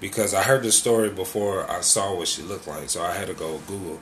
because 0.00 0.34
I 0.34 0.42
heard 0.42 0.62
the 0.62 0.72
story 0.72 1.08
before 1.08 1.70
I 1.70 1.80
saw 1.80 2.16
what 2.16 2.28
she 2.28 2.42
looked 2.42 2.66
like, 2.66 2.90
so 2.90 3.02
I 3.02 3.12
had 3.12 3.28
to 3.28 3.34
go 3.34 3.58
Google. 3.66 4.00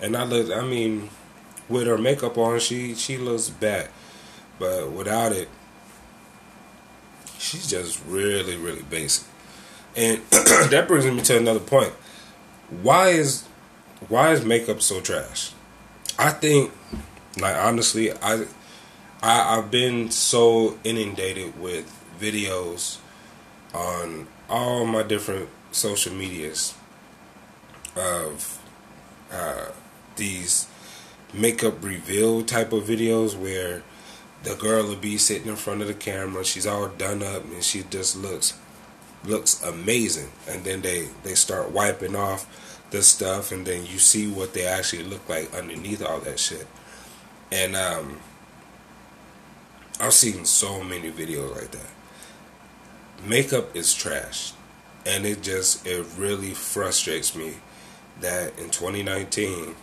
And 0.00 0.16
I 0.16 0.24
looked. 0.24 0.50
I 0.50 0.62
mean, 0.62 1.10
with 1.68 1.86
her 1.86 1.98
makeup 1.98 2.38
on, 2.38 2.58
she 2.60 2.94
she 2.94 3.18
looks 3.18 3.48
bad, 3.48 3.88
but 4.58 4.90
without 4.90 5.32
it, 5.32 5.48
she's 7.38 7.68
just 7.68 8.02
really 8.06 8.56
really 8.56 8.82
basic. 8.82 9.26
And 9.94 10.18
that 10.30 10.86
brings 10.88 11.06
me 11.06 11.20
to 11.22 11.36
another 11.36 11.60
point. 11.60 11.92
Why 12.82 13.10
is 13.10 13.46
why 14.08 14.32
is 14.32 14.44
makeup 14.44 14.82
so 14.82 15.00
trash? 15.00 15.52
I 16.18 16.30
think, 16.30 16.72
like 17.38 17.56
honestly, 17.56 18.12
I, 18.12 18.46
I 19.22 19.58
I've 19.58 19.70
been 19.70 20.10
so 20.10 20.78
inundated 20.84 21.58
with 21.58 21.92
videos 22.20 22.98
on 23.74 24.26
all 24.48 24.84
my 24.86 25.02
different 25.02 25.48
social 25.72 26.14
medias 26.14 26.74
of 27.96 28.60
uh, 29.32 29.66
these 30.16 30.68
makeup 31.32 31.82
reveal 31.82 32.42
type 32.42 32.72
of 32.72 32.84
videos 32.84 33.36
where 33.36 33.82
the 34.42 34.54
girl 34.54 34.86
will 34.86 34.96
be 34.96 35.18
sitting 35.18 35.48
in 35.48 35.56
front 35.56 35.82
of 35.82 35.88
the 35.88 35.94
camera, 35.94 36.44
she's 36.44 36.66
all 36.66 36.88
done 36.88 37.22
up, 37.22 37.44
and 37.44 37.64
she 37.64 37.82
just 37.90 38.16
looks 38.16 38.58
looks 39.24 39.62
amazing. 39.62 40.30
And 40.48 40.64
then 40.64 40.82
they 40.82 41.08
they 41.24 41.34
start 41.34 41.72
wiping 41.72 42.14
off 42.14 42.46
the 42.90 43.02
stuff, 43.02 43.50
and 43.50 43.66
then 43.66 43.84
you 43.86 43.98
see 43.98 44.30
what 44.30 44.54
they 44.54 44.66
actually 44.66 45.04
look 45.04 45.28
like 45.28 45.52
underneath 45.54 46.02
all 46.04 46.20
that 46.20 46.38
shit. 46.38 46.66
And 47.50 47.74
um, 47.74 48.18
I've 49.98 50.14
seen 50.14 50.44
so 50.44 50.82
many 50.82 51.10
videos 51.10 51.54
like 51.54 51.70
that 51.70 51.90
makeup 53.24 53.74
is 53.74 53.94
trash. 53.94 54.52
And 55.04 55.24
it 55.24 55.42
just, 55.42 55.86
it 55.86 56.04
really 56.16 56.52
frustrates 56.52 57.36
me 57.36 57.54
that 58.20 58.58
in 58.58 58.70
2019, 58.70 59.74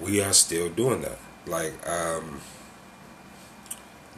we 0.00 0.22
are 0.22 0.32
still 0.32 0.68
doing 0.68 1.02
that. 1.02 1.18
Like, 1.46 1.88
um, 1.88 2.40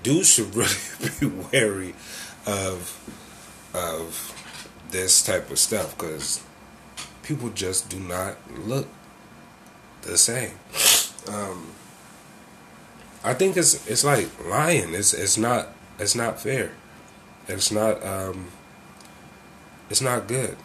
dudes 0.02 0.30
should 0.30 0.54
really 0.54 0.74
be 1.20 1.26
wary 1.52 1.94
of, 2.46 2.98
of 3.72 4.34
this 4.90 5.22
type 5.22 5.50
of 5.50 5.58
stuff 5.58 5.96
because 5.96 6.42
people 7.22 7.50
just 7.50 7.88
do 7.88 8.00
not 8.00 8.36
look 8.58 8.88
the 10.02 10.18
same. 10.18 10.54
Um, 11.28 11.68
I 13.22 13.34
think 13.34 13.56
it's 13.56 13.86
it's 13.86 14.04
like 14.04 14.28
lying. 14.46 14.94
It's 14.94 15.12
it's 15.12 15.36
not 15.36 15.68
it's 15.98 16.14
not 16.14 16.40
fair. 16.40 16.72
It's 17.48 17.70
not 17.70 18.04
um, 18.04 18.50
it's 19.90 20.00
not 20.00 20.26
good. 20.26 20.56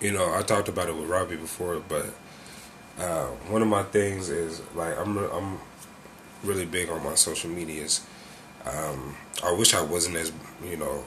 You 0.00 0.12
know, 0.12 0.34
I 0.34 0.42
talked 0.42 0.68
about 0.68 0.88
it 0.88 0.96
with 0.96 1.08
Robbie 1.08 1.36
before, 1.36 1.80
but 1.88 2.06
uh, 2.98 3.26
one 3.48 3.62
of 3.62 3.68
my 3.68 3.82
things 3.84 4.28
is 4.28 4.60
like 4.74 4.98
I'm 4.98 5.16
I'm 5.16 5.58
really 6.42 6.66
big 6.66 6.90
on 6.90 7.02
my 7.02 7.14
social 7.14 7.48
medias. 7.48 8.04
Um, 8.66 9.16
I 9.42 9.52
wish 9.52 9.74
I 9.74 9.82
wasn't 9.82 10.16
as 10.16 10.32
you 10.62 10.76
know 10.76 11.02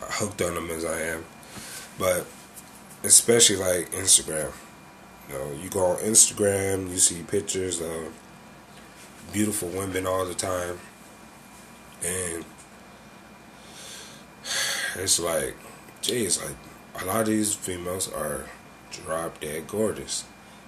hooked 0.00 0.40
on 0.40 0.54
them 0.54 0.70
as 0.70 0.84
I 0.84 1.00
am, 1.00 1.24
but 1.98 2.26
especially 3.02 3.56
like 3.56 3.90
Instagram. 3.92 4.52
You 5.28 5.38
know, 5.38 5.52
you 5.62 5.68
go 5.68 5.84
on 5.84 5.98
Instagram, 5.98 6.90
you 6.90 6.98
see 6.98 7.22
pictures 7.22 7.80
of 7.80 8.12
beautiful 9.32 9.68
women 9.68 10.06
all 10.06 10.24
the 10.24 10.34
time, 10.34 10.78
and 12.04 12.44
it's 14.96 15.20
like, 15.20 15.56
geez, 16.00 16.42
like 16.42 16.56
a 17.02 17.04
lot 17.06 17.20
of 17.20 17.26
these 17.26 17.54
females 17.54 18.12
are 18.12 18.46
drop 18.90 19.40
dead 19.40 19.66
gorgeous, 19.66 20.24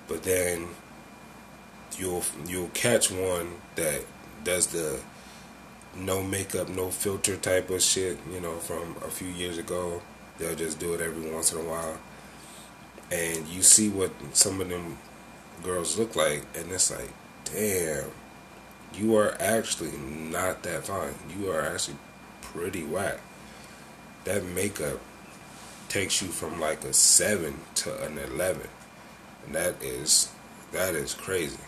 but 0.09 0.22
then 0.22 0.68
you'll 1.98 2.24
you'll 2.46 2.68
catch 2.68 3.11
one 3.11 3.52
that 3.76 4.02
does 4.44 4.68
the 4.68 5.00
no 5.96 6.22
makeup, 6.22 6.68
no 6.68 6.90
filter 6.90 7.37
type 7.37 7.70
of 7.70 7.83
shit, 7.83 8.18
you 8.33 8.40
know, 8.40 8.57
from 8.57 8.96
a 9.05 9.11
few 9.11 9.29
years 9.29 9.59
ago. 9.59 10.02
They'll 10.38 10.57
just 10.57 10.81
do 10.81 10.94
it 10.94 11.00
every 11.00 11.31
once 11.31 11.52
in 11.52 11.59
a 11.59 11.62
while. 11.62 11.98
And 13.12 13.46
you 13.46 13.62
see 13.62 13.88
what 13.88 14.11
some 14.33 14.61
of 14.61 14.68
them 14.68 14.98
girls 15.62 15.96
look 15.98 16.16
like, 16.16 16.42
and 16.57 16.70
it's 16.72 16.90
like, 16.90 17.11
damn, 17.44 18.11
you 18.92 19.16
are 19.16 19.37
actually 19.40 19.92
not 19.92 20.62
that 20.64 20.87
fine. 20.87 21.14
You 21.38 21.51
are 21.51 21.62
actually 21.62 21.97
pretty 22.42 22.85
whack 22.85 23.20
that 24.25 24.44
makeup 24.44 25.01
takes 25.88 26.20
you 26.20 26.29
from 26.29 26.61
like 26.61 26.83
a 26.85 26.92
seven 26.92 27.55
to 27.77 28.05
an 28.05 28.18
eleven, 28.18 28.68
and 29.47 29.55
that 29.55 29.83
is 29.83 30.33
that 30.73 30.94
is 30.94 31.14
crazy. 31.14 31.59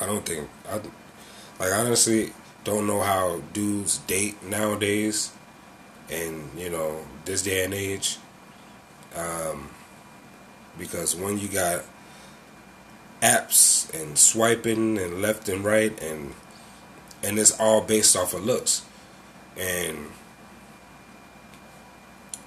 I 0.00 0.06
don't 0.06 0.26
think 0.26 0.48
I 0.68 0.80
like 1.62 1.72
honestly 1.72 2.32
don't 2.64 2.86
know 2.86 3.00
how 3.00 3.40
dudes 3.52 3.98
date 3.98 4.42
nowadays, 4.42 5.32
and 6.10 6.50
you 6.56 6.70
know 6.70 7.04
this 7.24 7.42
day 7.42 7.64
and 7.64 7.74
age. 7.74 8.18
Um, 9.14 9.68
because 10.78 11.14
when 11.14 11.38
you 11.38 11.48
got 11.48 11.84
apps 13.22 13.92
and 13.94 14.18
swiping 14.18 14.98
and 14.98 15.22
left 15.22 15.48
and 15.48 15.64
right 15.64 16.02
and 16.02 16.34
and 17.22 17.38
it's 17.38 17.58
all 17.60 17.80
based 17.80 18.16
off 18.16 18.34
of 18.34 18.44
looks 18.44 18.84
and 19.56 20.08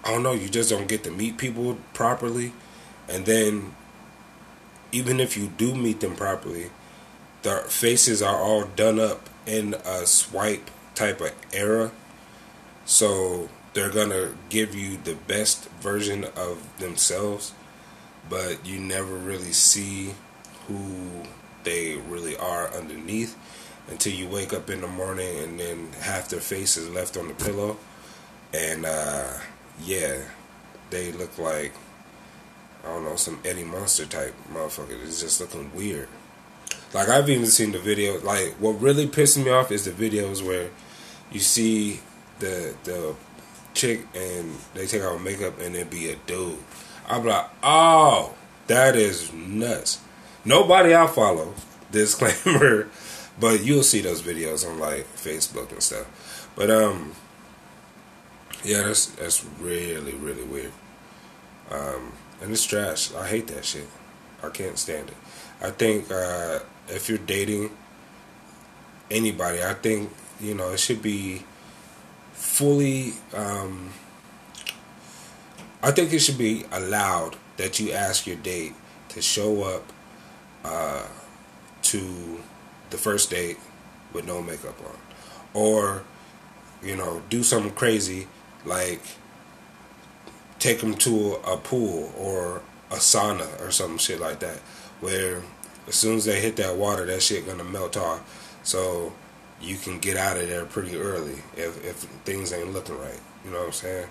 I 0.05 0.11
don't 0.11 0.21
know, 0.21 0.33
you 0.33 0.49
just 0.49 0.69
don't 0.69 0.87
get 0.87 1.03
to 1.05 1.11
meet 1.11 1.39
people 1.39 1.79
properly. 1.93 2.53
And 3.09 3.25
then, 3.25 3.73
even 4.91 5.19
if 5.19 5.35
you 5.35 5.47
do 5.47 5.73
meet 5.73 5.99
them 5.99 6.15
properly, 6.15 6.69
their 7.41 7.61
faces 7.61 8.21
are 8.21 8.37
all 8.37 8.65
done 8.65 8.99
up 8.99 9.29
in 9.47 9.73
a 9.83 10.05
swipe 10.05 10.69
type 10.93 11.21
of 11.21 11.33
era. 11.51 11.91
So 12.85 13.49
they're 13.73 13.89
gonna 13.89 14.35
give 14.49 14.75
you 14.75 14.97
the 15.03 15.15
best 15.15 15.69
version 15.81 16.25
of 16.35 16.77
themselves, 16.77 17.53
but 18.29 18.63
you 18.63 18.79
never 18.79 19.15
really 19.15 19.53
see 19.53 20.13
who 20.67 21.23
they 21.63 21.95
really 22.09 22.35
are 22.37 22.73
underneath 22.73 23.37
until 23.89 24.13
you 24.13 24.27
wake 24.27 24.53
up 24.53 24.69
in 24.69 24.81
the 24.81 24.87
morning 24.87 25.37
and 25.39 25.59
then 25.59 25.89
half 26.01 26.29
their 26.29 26.39
face 26.39 26.77
is 26.77 26.89
left 26.89 27.17
on 27.17 27.27
the 27.27 27.33
pillow. 27.33 27.77
And, 28.53 28.85
uh, 28.85 29.37
yeah, 29.83 30.19
they 30.89 31.11
look 31.11 31.37
like 31.37 31.73
I 32.85 32.89
don't 32.89 33.03
know 33.03 33.15
some 33.15 33.39
Eddie 33.43 33.63
Munster 33.63 34.05
type 34.05 34.35
motherfucker. 34.53 35.03
It's 35.03 35.19
just 35.19 35.41
looking 35.41 35.73
weird. 35.75 36.07
Like 36.93 37.09
I've 37.09 37.29
even 37.29 37.47
seen 37.47 37.71
the 37.71 37.79
video. 37.79 38.19
Like 38.21 38.53
what 38.59 38.79
really 38.79 39.07
pisses 39.07 39.43
me 39.43 39.49
off 39.49 39.71
is 39.71 39.85
the 39.85 39.91
videos 39.91 40.45
where 40.45 40.69
you 41.31 41.39
see 41.39 41.99
the 42.39 42.75
the 42.83 43.15
chick 43.73 44.05
and 44.13 44.55
they 44.75 44.85
take 44.85 45.01
out 45.01 45.19
makeup 45.21 45.59
and 45.59 45.75
it 45.75 45.89
be 45.89 46.11
a 46.11 46.15
dude. 46.27 46.59
I'm 47.07 47.25
like, 47.25 47.49
oh, 47.63 48.35
that 48.67 48.95
is 48.95 49.33
nuts. 49.33 49.99
Nobody 50.45 50.95
I 50.95 51.07
follow, 51.07 51.53
disclaimer, 51.91 52.87
but 53.39 53.63
you'll 53.63 53.83
see 53.83 54.01
those 54.01 54.21
videos 54.21 54.67
on 54.69 54.79
like 54.79 55.05
Facebook 55.15 55.71
and 55.71 55.81
stuff. 55.81 56.51
But 56.55 56.69
um, 56.69 57.13
yeah, 58.63 58.83
that's 58.83 59.07
that's 59.07 59.43
really 59.59 60.13
really 60.13 60.43
weird. 60.43 60.71
Um, 61.71 62.13
and 62.41 62.51
it's 62.51 62.63
trash. 62.63 63.13
I 63.15 63.27
hate 63.27 63.47
that 63.47 63.65
shit. 63.65 63.87
I 64.43 64.49
can't 64.49 64.77
stand 64.77 65.09
it. 65.09 65.15
I 65.61 65.71
think 65.71 66.11
uh, 66.11 66.59
if 66.89 67.09
you're 67.09 67.17
dating 67.17 67.71
anybody, 69.09 69.63
I 69.63 69.73
think 69.73 70.11
you 70.39 70.53
know 70.53 70.71
it 70.71 70.79
should 70.79 71.01
be 71.01 71.43
fully. 72.33 73.13
Um, 73.33 73.89
I 75.81 75.91
think 75.91 76.13
it 76.13 76.19
should 76.19 76.37
be 76.37 76.65
allowed 76.71 77.35
that 77.57 77.79
you 77.79 77.91
ask 77.91 78.27
your 78.27 78.37
date 78.37 78.73
to 79.09 79.21
show 79.21 79.63
up 79.63 79.91
uh, 80.65 81.03
to 81.83 82.39
the 82.89 82.97
first 82.97 83.29
date 83.29 83.57
with 84.13 84.25
no 84.25 84.41
makeup 84.41 84.75
on, 84.81 84.97
or 85.53 86.03
you 86.83 86.95
know 86.95 87.21
do 87.29 87.43
something 87.43 87.71
crazy 87.71 88.27
like 88.65 89.01
take 90.59 90.79
them 90.79 90.95
to 90.95 91.35
a, 91.45 91.57
pool 91.57 92.11
or 92.17 92.61
a 92.89 92.95
sauna 92.95 93.61
or 93.61 93.71
some 93.71 93.97
shit 93.97 94.19
like 94.19 94.39
that, 94.39 94.57
where 94.99 95.43
as 95.87 95.95
soon 95.95 96.17
as 96.17 96.25
they 96.25 96.41
hit 96.41 96.55
that 96.55 96.75
water, 96.75 97.05
that 97.05 97.21
shit 97.21 97.45
gonna 97.45 97.63
melt 97.63 97.95
off. 97.97 98.59
So 98.63 99.13
you 99.61 99.77
can 99.77 99.99
get 99.99 100.17
out 100.17 100.37
of 100.37 100.47
there 100.47 100.65
pretty 100.65 100.97
early 100.97 101.35
if 101.55 101.83
if 101.85 101.97
things 102.25 102.51
ain't 102.51 102.73
looking 102.73 102.97
right. 102.97 103.19
You 103.43 103.51
know 103.51 103.59
what 103.59 103.67
I'm 103.67 103.73
saying? 103.73 104.07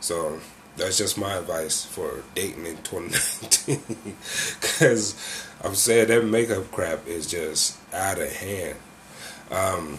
So 0.00 0.40
that's 0.76 0.98
just 0.98 1.18
my 1.18 1.34
advice 1.34 1.84
for 1.84 2.22
dating 2.34 2.66
in 2.66 2.76
2019. 2.82 4.16
Because 4.60 5.14
I'm 5.66 5.74
saying 5.74 6.06
that 6.08 6.24
makeup 6.24 6.70
crap 6.70 7.08
is 7.08 7.26
just 7.26 7.76
out 7.92 8.20
of 8.20 8.32
hand. 8.32 8.76
Um, 9.50 9.98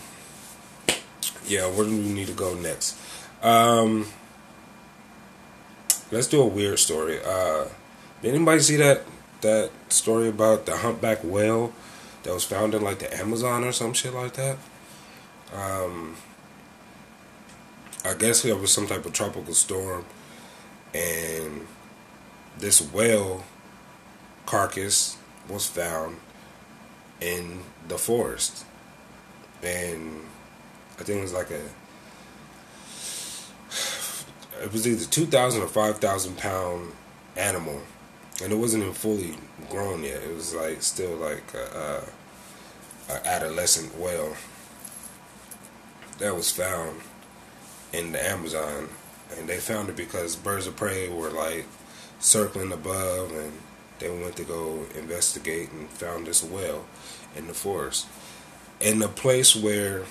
yeah, 1.45 1.67
where 1.67 1.85
do 1.85 1.91
we 1.91 2.07
need 2.07 2.27
to 2.27 2.33
go 2.33 2.53
next? 2.53 2.97
Um, 3.43 4.07
let's 6.09 6.27
do 6.27 6.41
a 6.41 6.47
weird 6.47 6.79
story. 6.79 7.19
Uh, 7.21 7.65
did 8.21 8.33
anybody 8.33 8.61
see 8.61 8.77
that 8.77 9.03
that 9.41 9.71
story 9.89 10.29
about 10.29 10.65
the 10.65 10.77
humpback 10.77 11.19
whale 11.21 11.73
that 12.23 12.33
was 12.33 12.45
found 12.45 12.73
in 12.73 12.81
like 12.81 12.99
the 12.99 13.13
Amazon 13.17 13.65
or 13.65 13.73
some 13.73 13.91
shit 13.91 14.13
like 14.13 14.35
that? 14.35 14.57
Um, 15.53 16.15
I 18.05 18.13
guess 18.13 18.41
there 18.41 18.55
was 18.55 18.71
some 18.71 18.87
type 18.87 19.05
of 19.05 19.11
tropical 19.11 19.53
storm, 19.53 20.05
and 20.93 21.67
this 22.57 22.81
whale 22.93 23.43
carcass 24.45 25.16
was 25.49 25.67
found 25.67 26.17
in 27.21 27.61
the 27.87 27.97
forest, 27.97 28.65
and 29.63 30.21
I 30.99 31.03
think 31.03 31.19
it 31.19 31.21
was 31.21 31.33
like 31.33 31.51
a 31.51 31.61
it 34.63 34.71
was 34.71 34.87
either 34.87 35.05
two 35.05 35.25
thousand 35.25 35.61
or 35.61 35.67
five 35.67 35.97
thousand 35.99 36.37
pound 36.37 36.91
animal, 37.35 37.81
and 38.43 38.51
it 38.51 38.55
wasn't 38.55 38.83
even 38.83 38.93
fully 38.93 39.35
grown 39.69 40.03
yet. 40.03 40.21
It 40.23 40.33
was 40.33 40.53
like 40.53 40.81
still 40.81 41.15
like 41.15 41.53
a, 41.53 42.03
a, 43.09 43.13
a 43.13 43.27
adolescent 43.27 43.97
whale 43.97 44.35
that 46.19 46.35
was 46.35 46.51
found 46.51 46.99
in 47.93 48.11
the 48.11 48.23
Amazon, 48.29 48.89
and 49.37 49.47
they 49.47 49.57
found 49.57 49.89
it 49.89 49.95
because 49.95 50.35
birds 50.35 50.67
of 50.67 50.75
prey 50.75 51.09
were 51.09 51.29
like 51.29 51.65
circling 52.19 52.71
above, 52.71 53.31
and 53.31 53.53
they 53.99 54.09
went 54.09 54.35
to 54.37 54.43
go 54.43 54.85
investigate 54.95 55.71
and 55.71 55.89
found 55.89 56.27
this 56.27 56.43
whale 56.43 56.85
in 57.35 57.47
the 57.47 57.53
forest, 57.53 58.07
in 58.79 59.01
a 59.01 59.07
place 59.07 59.55
where 59.55 60.03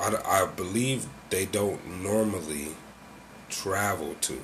I, 0.00 0.16
I 0.26 0.46
believe 0.46 1.06
they 1.30 1.46
don't 1.46 2.02
normally 2.02 2.68
travel 3.48 4.14
to, 4.22 4.40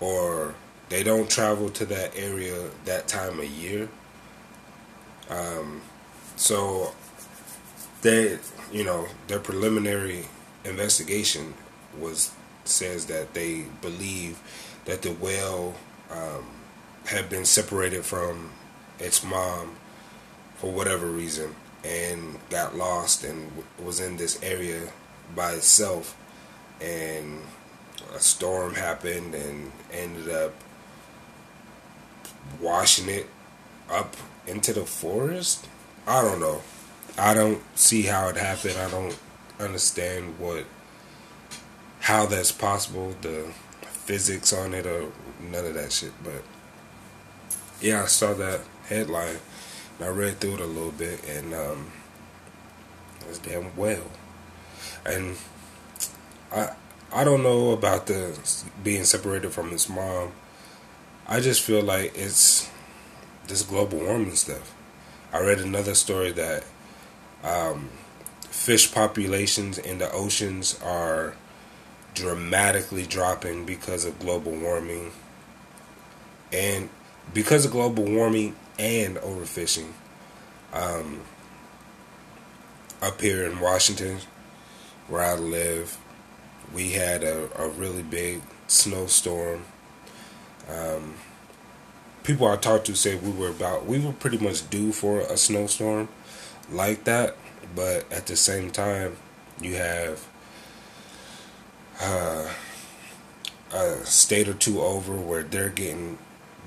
or 0.00 0.54
they 0.88 1.02
don't 1.02 1.28
travel 1.30 1.68
to 1.70 1.84
that 1.86 2.16
area 2.16 2.70
that 2.84 3.08
time 3.08 3.38
of 3.38 3.46
year. 3.46 3.88
Um, 5.28 5.82
so 6.36 6.92
they, 8.02 8.38
you 8.72 8.84
know, 8.84 9.06
their 9.28 9.38
preliminary 9.38 10.26
investigation 10.64 11.54
was 11.98 12.32
says 12.64 13.06
that 13.06 13.34
they 13.34 13.64
believe 13.80 14.38
that 14.84 15.02
the 15.02 15.10
whale 15.12 15.74
um, 16.10 16.46
had 17.06 17.28
been 17.28 17.44
separated 17.44 18.04
from 18.04 18.50
its 18.98 19.24
mom 19.24 19.76
for 20.56 20.70
whatever 20.70 21.06
reason 21.06 21.54
and 21.84 22.38
got 22.50 22.76
lost 22.76 23.24
and 23.24 23.50
was 23.82 24.00
in 24.00 24.16
this 24.16 24.42
area 24.42 24.92
by 25.34 25.52
itself. 25.52 26.16
And 26.80 27.40
a 28.14 28.20
storm 28.20 28.74
happened 28.74 29.34
and 29.34 29.72
ended 29.92 30.28
up 30.28 30.52
washing 32.60 33.08
it 33.08 33.26
up 33.90 34.16
into 34.46 34.72
the 34.72 34.84
forest? 34.84 35.68
I 36.06 36.22
don't 36.22 36.40
know. 36.40 36.62
I 37.18 37.34
don't 37.34 37.62
see 37.76 38.02
how 38.02 38.28
it 38.28 38.36
happened. 38.36 38.76
I 38.78 38.90
don't 38.90 39.18
understand 39.58 40.38
what 40.38 40.64
how 42.00 42.26
that's 42.26 42.50
possible 42.50 43.14
the 43.20 43.52
physics 43.82 44.52
on 44.52 44.72
it 44.74 44.86
or 44.86 45.12
none 45.42 45.64
of 45.64 45.74
that 45.74 45.92
shit 45.92 46.12
but 46.22 46.42
yeah 47.80 48.02
i 48.02 48.06
saw 48.06 48.32
that 48.34 48.60
headline 48.88 49.36
I 50.02 50.08
read 50.08 50.40
through 50.40 50.54
it 50.54 50.60
a 50.60 50.66
little 50.66 50.92
bit, 50.92 51.22
and 51.28 51.52
um, 51.52 51.92
it's 53.28 53.38
damn 53.38 53.76
well. 53.76 54.04
And 55.04 55.36
I 56.50 56.70
I 57.12 57.24
don't 57.24 57.42
know 57.42 57.72
about 57.72 58.06
the 58.06 58.38
being 58.82 59.04
separated 59.04 59.52
from 59.52 59.70
his 59.70 59.88
mom. 59.90 60.32
I 61.28 61.40
just 61.40 61.60
feel 61.60 61.82
like 61.82 62.16
it's 62.16 62.70
this 63.46 63.62
global 63.62 63.98
warming 63.98 64.36
stuff. 64.36 64.74
I 65.32 65.40
read 65.40 65.58
another 65.58 65.94
story 65.94 66.32
that 66.32 66.64
um, 67.44 67.90
fish 68.48 68.92
populations 68.92 69.76
in 69.76 69.98
the 69.98 70.10
oceans 70.12 70.80
are 70.82 71.34
dramatically 72.14 73.06
dropping 73.06 73.66
because 73.66 74.06
of 74.06 74.18
global 74.18 74.52
warming. 74.52 75.12
And 76.52 76.88
because 77.32 77.64
of 77.64 77.72
global 77.72 78.04
warming 78.04 78.56
and 78.80 79.16
overfishing. 79.18 79.92
Um, 80.72 81.20
up 83.02 83.20
here 83.20 83.44
in 83.44 83.60
Washington, 83.60 84.18
where 85.08 85.22
I 85.22 85.34
live, 85.34 85.98
we 86.72 86.92
had 86.92 87.22
a, 87.22 87.48
a 87.60 87.68
really 87.68 88.02
big 88.02 88.40
snowstorm. 88.66 89.64
Um, 90.68 91.14
people 92.22 92.46
I 92.46 92.56
talked 92.56 92.86
to 92.86 92.94
said 92.94 93.22
we 93.22 93.32
were 93.32 93.50
about 93.50 93.86
we 93.86 93.98
were 93.98 94.12
pretty 94.12 94.38
much 94.38 94.68
due 94.70 94.92
for 94.92 95.20
a 95.20 95.36
snowstorm 95.36 96.08
like 96.70 97.04
that, 97.04 97.36
but 97.74 98.10
at 98.12 98.26
the 98.26 98.36
same 98.36 98.70
time, 98.70 99.16
you 99.60 99.74
have 99.74 100.26
uh, 102.00 102.48
a 103.72 104.04
state 104.06 104.48
or 104.48 104.54
two 104.54 104.80
over 104.80 105.16
where 105.16 105.42
they're 105.42 105.68
getting 105.68 106.18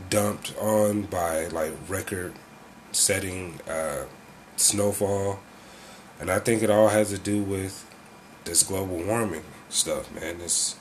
dumped 0.10 0.56
on 0.58 1.04
by 1.04 1.48
like 1.48 1.74
record 1.88 2.34
setting 2.92 3.60
uh, 3.70 4.06
snowfall. 4.56 5.40
And 6.20 6.30
I 6.30 6.40
think 6.40 6.64
it 6.64 6.70
all 6.70 6.90
has 6.90 7.10
to 7.10 7.18
do 7.18 7.42
with 7.42 7.90
this 8.46 8.64
global 8.64 8.98
warming 8.98 9.44
stuff, 9.70 10.14
man. 10.14 10.40
It's 10.42 10.76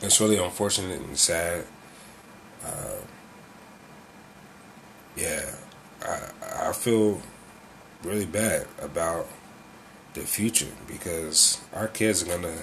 it's 0.00 0.20
really 0.20 0.38
unfortunate 0.38 1.00
and 1.00 1.16
sad. 1.16 1.64
Uh, 2.64 3.00
yeah, 5.16 5.50
I 6.02 6.68
I 6.68 6.72
feel 6.72 7.20
really 8.02 8.26
bad 8.26 8.66
about 8.80 9.28
the 10.14 10.22
future 10.22 10.72
because 10.86 11.60
our 11.72 11.88
kids 11.88 12.22
are 12.22 12.26
gonna 12.26 12.62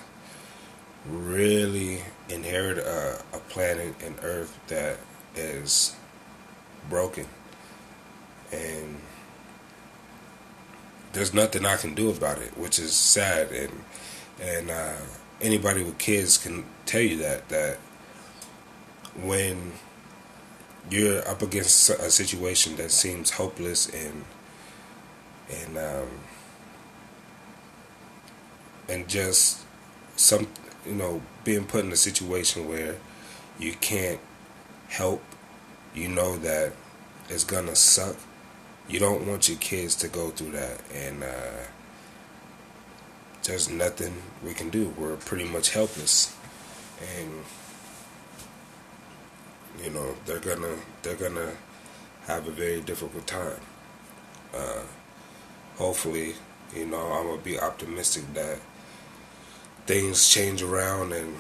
really 1.10 2.02
inherit 2.30 2.78
a, 2.78 3.22
a 3.34 3.40
planet 3.50 3.96
and 4.04 4.16
Earth 4.22 4.58
that 4.68 4.98
is 5.36 5.96
broken, 6.90 7.26
and 8.52 8.98
there's 11.14 11.34
nothing 11.34 11.66
I 11.66 11.78
can 11.78 11.96
do 11.96 12.10
about 12.10 12.40
it, 12.40 12.58
which 12.58 12.80
is 12.80 12.94
sad. 12.94 13.52
And 13.52 13.84
and 14.42 14.70
uh, 14.70 14.98
anybody 15.42 15.84
with 15.84 15.98
kids 15.98 16.38
can 16.38 16.66
tell 16.86 17.02
you 17.02 17.18
that 17.18 17.50
that 17.50 17.78
when 19.22 19.74
you're 20.90 21.28
up 21.28 21.42
against 21.42 21.90
a 21.90 22.10
situation 22.10 22.76
that 22.78 22.92
seems 22.92 23.32
hopeless 23.32 23.90
and 23.90 24.26
and 25.50 25.78
um, 25.78 26.08
and 28.88 29.08
just 29.08 29.60
some 30.16 30.48
you 30.86 30.94
know, 30.94 31.22
being 31.44 31.66
put 31.66 31.86
in 31.86 31.92
a 31.92 31.98
situation 31.98 32.68
where 32.68 32.96
you 33.60 33.74
can't 33.74 34.20
help, 34.88 35.22
you 35.94 36.08
know 36.08 36.38
that 36.38 36.74
it's 37.30 37.44
gonna 37.44 37.76
suck. 37.76 38.16
You 38.88 39.00
don't 39.00 39.28
want 39.28 39.50
your 39.50 39.58
kids 39.60 39.96
to 39.98 40.08
go 40.08 40.30
through 40.30 40.52
that, 40.52 40.82
and 40.94 41.24
uh, 41.24 41.66
there's 43.44 43.70
nothing 43.70 44.14
we 44.44 44.54
can 44.54 44.70
do. 44.70 44.94
We're 44.98 45.16
pretty 45.18 45.46
much 45.46 45.72
helpless, 45.72 46.36
and 47.18 47.30
you 49.84 49.92
know 49.92 50.16
they're 50.26 50.40
gonna 50.40 50.76
they're 51.04 51.16
gonna 51.16 51.52
have 52.26 52.48
a 52.48 52.52
very 52.52 52.82
difficult 52.82 53.28
time. 53.28 53.62
Uh, 54.56 54.82
hopefully, 55.78 56.34
you 56.76 56.86
know 56.86 57.12
I'm 57.12 57.28
gonna 57.28 57.42
be 57.42 57.60
optimistic 57.60 58.24
that 58.34 58.60
things 59.90 60.30
change 60.30 60.62
around 60.62 61.12
and 61.12 61.36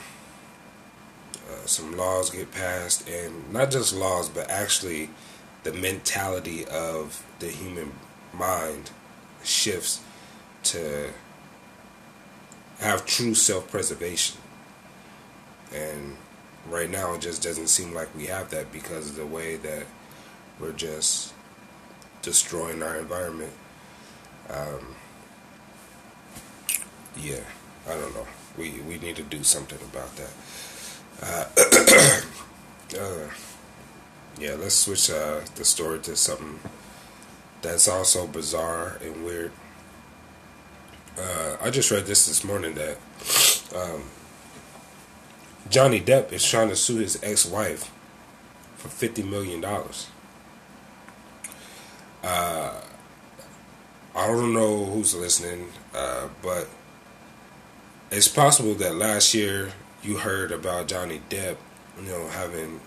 uh, 1.51 1.65
some 1.67 1.95
laws 1.95 2.31
get 2.31 2.51
passed, 2.51 3.07
and 3.07 3.53
not 3.53 3.69
just 3.69 3.93
laws, 3.93 4.27
but 4.27 4.49
actually 4.49 5.07
the 5.61 5.71
mentality 5.73 6.65
of 6.65 7.23
the 7.37 7.45
human 7.45 7.91
mind 8.33 8.89
shifts 9.43 10.01
to 10.63 11.11
have 12.79 13.05
true 13.05 13.35
self 13.35 13.69
preservation. 13.69 14.39
And 15.71 16.17
right 16.67 16.89
now, 16.89 17.13
it 17.13 17.21
just 17.21 17.43
doesn't 17.43 17.67
seem 17.67 17.93
like 17.93 18.07
we 18.15 18.25
have 18.25 18.49
that 18.49 18.71
because 18.71 19.11
of 19.11 19.15
the 19.15 19.27
way 19.27 19.57
that 19.57 19.85
we're 20.59 20.71
just 20.71 21.35
destroying 22.23 22.81
our 22.81 22.97
environment. 22.97 23.53
Um, 24.49 24.95
yeah. 27.15 27.41
I 27.89 27.93
don't 27.93 28.13
know. 28.13 28.27
We 28.57 28.81
we 28.87 28.97
need 28.99 29.15
to 29.17 29.23
do 29.23 29.43
something 29.43 29.79
about 29.91 30.15
that. 30.15 30.31
Uh, 31.21 31.45
uh, 32.99 33.29
yeah, 34.39 34.55
let's 34.55 34.75
switch 34.75 35.09
uh, 35.09 35.41
the 35.55 35.65
story 35.65 35.99
to 35.99 36.15
something 36.15 36.59
that's 37.61 37.87
also 37.87 38.25
bizarre 38.27 38.97
and 39.03 39.25
weird. 39.25 39.51
Uh, 41.17 41.57
I 41.61 41.69
just 41.69 41.91
read 41.91 42.05
this 42.05 42.27
this 42.27 42.43
morning 42.43 42.75
that 42.75 42.97
um, 43.75 44.03
Johnny 45.69 45.99
Depp 45.99 46.31
is 46.31 46.45
trying 46.45 46.69
to 46.69 46.75
sue 46.75 46.97
his 46.97 47.21
ex-wife 47.21 47.91
for 48.77 48.87
fifty 48.87 49.23
million 49.23 49.59
dollars. 49.61 50.07
Uh, 52.23 52.81
I 54.15 54.27
don't 54.27 54.53
know 54.53 54.85
who's 54.85 55.15
listening, 55.15 55.67
uh, 55.93 56.27
but 56.41 56.67
it's 58.11 58.27
possible 58.27 58.73
that 58.75 58.95
last 58.95 59.33
year 59.33 59.71
you 60.01 60.17
heard 60.17 60.51
about 60.51 60.87
Johnny 60.87 61.21
Depp, 61.29 61.57
you 62.01 62.07
know, 62.07 62.27
having 62.29 62.79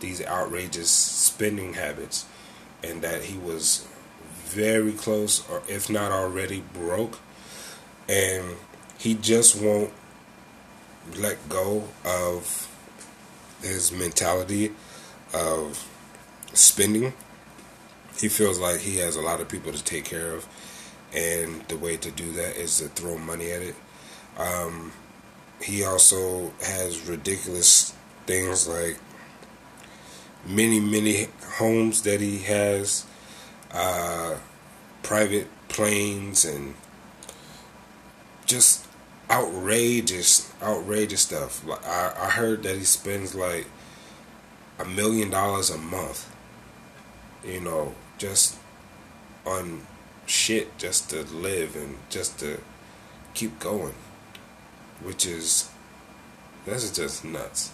these 0.00 0.24
outrageous 0.24 0.90
spending 0.90 1.74
habits, 1.74 2.26
and 2.82 3.02
that 3.02 3.22
he 3.24 3.38
was 3.38 3.86
very 4.44 4.92
close, 4.92 5.48
or 5.48 5.62
if 5.68 5.88
not 5.88 6.12
already 6.12 6.62
broke, 6.74 7.18
and 8.08 8.56
he 8.98 9.14
just 9.14 9.60
won't 9.60 9.92
let 11.16 11.48
go 11.48 11.88
of 12.04 12.68
his 13.62 13.92
mentality 13.92 14.72
of 15.32 15.88
spending. 16.52 17.12
He 18.18 18.28
feels 18.28 18.58
like 18.58 18.80
he 18.80 18.98
has 18.98 19.16
a 19.16 19.22
lot 19.22 19.40
of 19.40 19.48
people 19.48 19.72
to 19.72 19.82
take 19.82 20.04
care 20.04 20.32
of, 20.34 20.46
and 21.14 21.62
the 21.68 21.76
way 21.76 21.96
to 21.96 22.10
do 22.10 22.30
that 22.32 22.56
is 22.56 22.78
to 22.78 22.88
throw 22.88 23.18
money 23.18 23.50
at 23.50 23.62
it. 23.62 23.74
Um, 24.38 24.92
he 25.62 25.84
also 25.84 26.52
has 26.62 27.08
ridiculous 27.08 27.94
things 28.26 28.68
like 28.68 28.98
many, 30.46 30.80
many 30.80 31.28
homes 31.56 32.02
that 32.02 32.20
he 32.20 32.38
has, 32.40 33.06
uh, 33.72 34.36
private 35.02 35.48
planes, 35.68 36.44
and 36.44 36.74
just 38.46 38.86
outrageous, 39.30 40.52
outrageous 40.62 41.22
stuff. 41.22 41.64
I, 41.84 42.12
I 42.18 42.30
heard 42.30 42.62
that 42.64 42.76
he 42.76 42.84
spends 42.84 43.34
like 43.34 43.66
a 44.78 44.84
million 44.84 45.30
dollars 45.30 45.70
a 45.70 45.78
month, 45.78 46.30
you 47.44 47.60
know, 47.60 47.94
just 48.18 48.56
on 49.46 49.86
shit 50.26 50.76
just 50.78 51.10
to 51.10 51.22
live 51.22 51.74
and 51.76 51.98
just 52.08 52.38
to 52.38 52.60
keep 53.34 53.58
going 53.58 53.94
which 55.04 55.26
is 55.26 55.70
that's 56.64 56.90
just 56.90 57.24
nuts. 57.24 57.72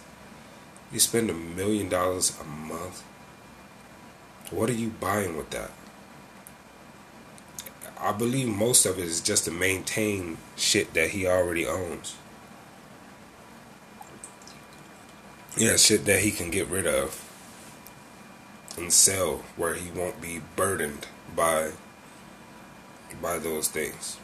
You 0.91 0.99
spend 0.99 1.29
a 1.29 1.33
million 1.33 1.89
dollars 1.89 2.35
a 2.39 2.43
month. 2.43 3.03
What 4.49 4.69
are 4.69 4.73
you 4.73 4.89
buying 4.89 5.37
with 5.37 5.51
that? 5.51 5.71
I 7.99 8.13
believe 8.13 8.47
most 8.47 8.85
of 8.85 8.97
it 8.97 9.03
is 9.03 9.21
just 9.21 9.45
to 9.45 9.51
maintain 9.51 10.37
shit 10.55 10.93
that 10.93 11.11
he 11.11 11.27
already 11.27 11.67
owns. 11.67 12.15
Yeah, 15.57 15.75
shit 15.75 16.05
that 16.05 16.21
he 16.21 16.31
can 16.31 16.49
get 16.49 16.67
rid 16.67 16.87
of 16.87 17.25
and 18.77 18.93
sell 18.93 19.43
where 19.57 19.75
he 19.75 19.91
won't 19.91 20.21
be 20.21 20.41
burdened 20.55 21.07
by 21.35 21.71
by 23.21 23.37
those 23.37 23.67
things. 23.67 24.17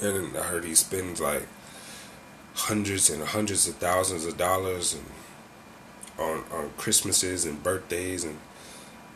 And 0.00 0.36
I 0.36 0.44
heard 0.44 0.64
he 0.64 0.74
spends 0.74 1.20
like 1.20 1.46
hundreds 2.54 3.10
and 3.10 3.22
hundreds 3.22 3.66
of 3.66 3.76
thousands 3.76 4.26
of 4.26 4.36
dollars 4.36 4.94
and 4.94 5.04
on 6.18 6.44
on 6.52 6.70
Christmases 6.76 7.44
and 7.44 7.62
birthdays 7.62 8.24
and 8.24 8.38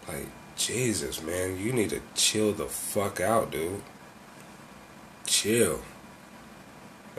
like 0.08 0.26
Jesus, 0.56 1.22
man, 1.22 1.58
you 1.58 1.72
need 1.72 1.90
to 1.90 2.00
chill 2.14 2.52
the 2.52 2.66
fuck 2.66 3.20
out, 3.20 3.50
dude. 3.50 3.82
Chill. 5.26 5.80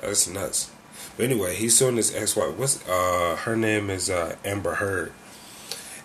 That's 0.02 0.28
nuts. 0.28 0.72
But 1.16 1.26
anyway, 1.26 1.56
he's 1.56 1.78
suing 1.78 1.98
his 1.98 2.16
ex-wife. 2.16 2.58
What's 2.58 2.88
uh 2.88 3.38
her 3.44 3.56
name 3.56 3.90
is 3.90 4.10
uh 4.10 4.36
Amber 4.44 4.76
Heard, 4.76 5.12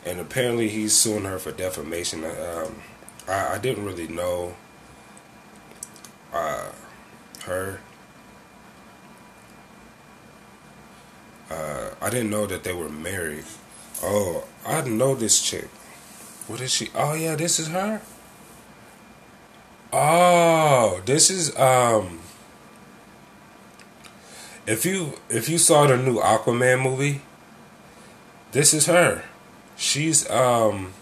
and 0.05 0.20
apparently 0.20 0.68
he's 0.68 0.94
suing 0.94 1.25
her 1.25 1.38
for 1.38 1.53
defamation. 1.53 2.25
Um, 2.25 2.83
I, 3.29 3.55
I 3.55 3.59
didn't 3.59 3.85
really 3.85 4.09
know 4.09 4.57
uh 6.33 6.72
her 7.44 7.81
Uh, 11.53 11.95
I 12.01 12.09
didn't 12.09 12.31
know 12.31 12.47
that 12.47 12.65
they 12.65 12.73
were 12.73 12.88
married. 12.88 13.45
Oh, 14.03 14.45
I 14.67 14.81
know 14.83 15.15
this 15.15 15.43
chick. 15.43 15.69
What 16.47 16.61
is 16.61 16.73
she? 16.73 16.88
Oh 16.95 17.15
yeah, 17.15 17.37
this 17.37 17.59
is 17.59 17.69
her. 17.69 18.01
Oh, 19.93 21.03
this 21.05 21.31
is 21.31 21.57
um. 21.59 22.21
If 24.67 24.87
you 24.87 25.15
if 25.29 25.49
you 25.49 25.59
saw 25.59 25.87
the 25.87 25.97
new 25.97 26.19
Aquaman 26.21 26.83
movie, 26.83 27.21
this 28.53 28.73
is 28.73 28.87
her. 28.87 29.25
She's 29.77 30.29
um. 30.31 30.95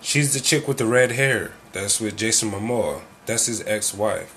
She's 0.00 0.32
the 0.32 0.40
chick 0.40 0.68
with 0.68 0.78
the 0.78 0.86
red 0.86 1.12
hair. 1.12 1.52
That's 1.72 2.00
with 2.00 2.16
Jason 2.16 2.50
Momoa. 2.50 3.02
That's 3.26 3.46
his 3.46 3.62
ex-wife. 3.66 4.34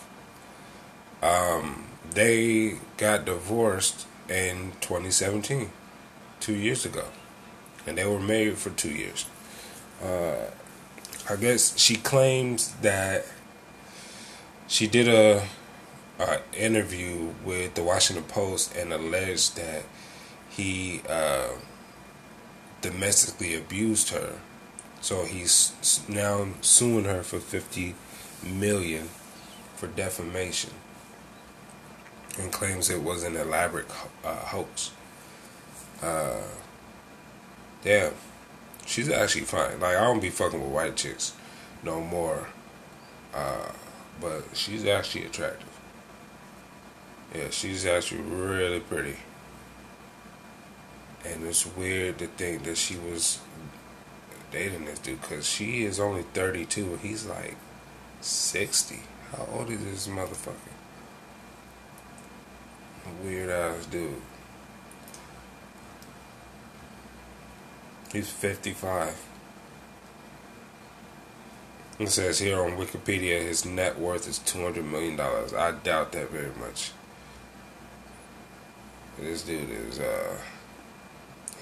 Um, 1.22 1.86
they 2.12 2.80
got 2.98 3.26
divorced 3.26 4.06
in 4.34 4.72
2017, 4.82 5.69
two 6.39 6.56
years 6.56 6.86
ago, 6.86 7.06
and 7.86 7.98
they 7.98 8.06
were 8.06 8.19
married 8.19 8.58
for 8.58 8.72
two 8.72 8.89
years. 8.89 9.26
Uh, 10.04 10.50
I 11.30 11.36
guess 11.36 11.78
she 11.78 11.96
claims 11.96 12.74
that 12.82 13.26
she 14.67 14.88
did 14.88 15.08
a, 15.08 15.48
a, 16.19 16.39
interview 16.58 17.34
with 17.46 17.76
the 17.76 17.84
Washington 17.84 18.26
Post 18.26 18.76
and 18.76 18.91
alleged 18.91 19.56
that 19.56 19.84
he 20.50 21.02
uh, 21.08 21.50
domestically 22.82 23.56
abused 23.56 24.10
her. 24.10 24.34
So 25.00 25.26
he's 25.26 26.02
now 26.10 26.48
suing 26.62 27.06
her 27.06 27.24
for 27.24 27.39
50 27.39 27.96
million 28.43 29.10
for 29.76 29.88
defamation 29.88 30.72
and 32.39 32.52
claims 32.52 32.89
it 32.89 33.02
was 33.02 33.24
an 33.24 33.36
elaborate 33.36 33.89
uh, 34.24 34.36
hoax. 34.36 34.91
Uh, 36.02 36.41
damn, 37.84 38.13
she's 38.86 39.10
actually 39.10 39.46
fine. 39.46 39.80
Like 39.80 39.96
I 39.96 40.02
don't 40.02 40.22
be 40.22 40.30
fucking 40.30 40.62
with 40.62 40.72
white 40.72 40.96
chicks 40.96 41.34
no 41.84 42.02
more, 42.02 42.48
uh, 43.34 43.72
but 44.22 44.43
she's 44.54 44.86
actually 44.86 45.26
attractive. 45.26 45.69
Yeah, 47.36 47.50
she's 47.50 47.86
actually 47.86 48.22
really 48.22 48.80
pretty. 48.80 49.17
And 51.26 51.46
it's 51.46 51.65
weird 51.65 52.19
to 52.19 52.28
think 52.28 52.63
that 52.63 52.78
she 52.78 52.98
was 52.98 53.39
dating 54.52 54.86
this 54.86 55.00
dude 55.00 55.22
because 55.22 55.48
she 55.48 55.84
is 55.84 56.00
only 56.00 56.24
32 56.34 57.00
he's 57.02 57.26
like 57.26 57.56
60. 58.22 59.00
How 59.32 59.48
old 59.52 59.69
is 59.69 59.84
this 59.84 60.08
motherfucker? 60.08 60.54
Weird 63.24 63.50
ass 63.50 63.86
dude. 63.86 64.22
He's 68.12 68.30
55. 68.30 69.30
It 72.00 72.10
says 72.10 72.39
here 72.39 72.60
on 72.60 72.72
Wikipedia 72.72 73.42
his 73.42 73.66
net 73.66 74.00
worth 74.00 74.28
is 74.28 74.39
$200 74.39 74.84
million. 74.84 75.20
I 75.20 75.72
doubt 75.84 76.12
that 76.12 76.30
very 76.30 76.52
much. 76.60 76.92
This 79.20 79.44
dude 79.44 79.70
is, 79.70 80.00
uh, 80.00 80.38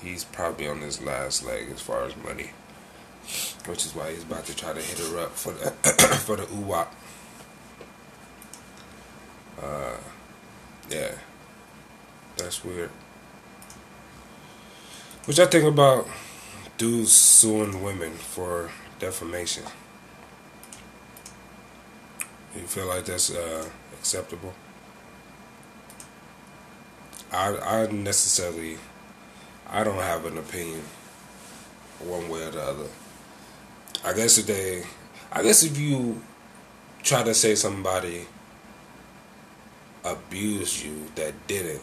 he's 0.02 0.24
probably 0.24 0.68
on 0.68 0.80
his 0.80 1.02
last 1.02 1.46
leg 1.46 1.70
as 1.72 1.82
far 1.82 2.06
as 2.06 2.16
money. 2.18 2.52
Which 3.66 3.86
is 3.86 3.94
why 3.94 4.12
he's 4.12 4.24
about 4.24 4.46
to 4.46 4.56
try 4.56 4.74
to 4.74 4.82
hit 4.82 5.00
her 5.00 5.20
up 5.20 5.32
for 5.32 5.54
the, 5.54 5.70
for 6.26 6.38
the 6.38 6.44
UWAP. 6.44 6.88
Uh, 9.62 9.98
yeah. 10.90 11.12
That's 12.42 12.66
weird. 12.66 12.90
What 15.26 15.38
y'all 15.38 15.46
think 15.46 15.66
about 15.66 16.08
dudes 16.80 17.12
suing 17.12 17.84
women 17.84 18.14
for 18.14 18.72
defamation? 18.98 19.64
You 22.56 22.62
feel 22.62 22.88
like 22.88 23.06
that's 23.06 23.32
uh, 23.32 23.70
acceptable? 23.94 24.54
I 27.32 27.56
I 27.58 27.92
necessarily 27.92 28.78
I 29.70 29.84
don't 29.84 30.02
have 30.02 30.26
an 30.26 30.40
opinion 30.40 30.82
one 32.00 32.28
way 32.28 32.42
or 32.44 32.52
the 32.52 32.64
other. 32.64 32.90
I 34.04 34.14
guess 34.14 34.40
if 34.40 34.48
they 34.48 34.84
I 35.32 35.44
guess 35.44 35.62
if 35.62 35.78
you 35.80 36.24
try 37.04 37.22
to 37.22 37.36
say 37.36 37.54
somebody 37.54 38.26
abused 40.04 40.84
you 40.84 41.06
that 41.14 41.36
didn't, 41.46 41.82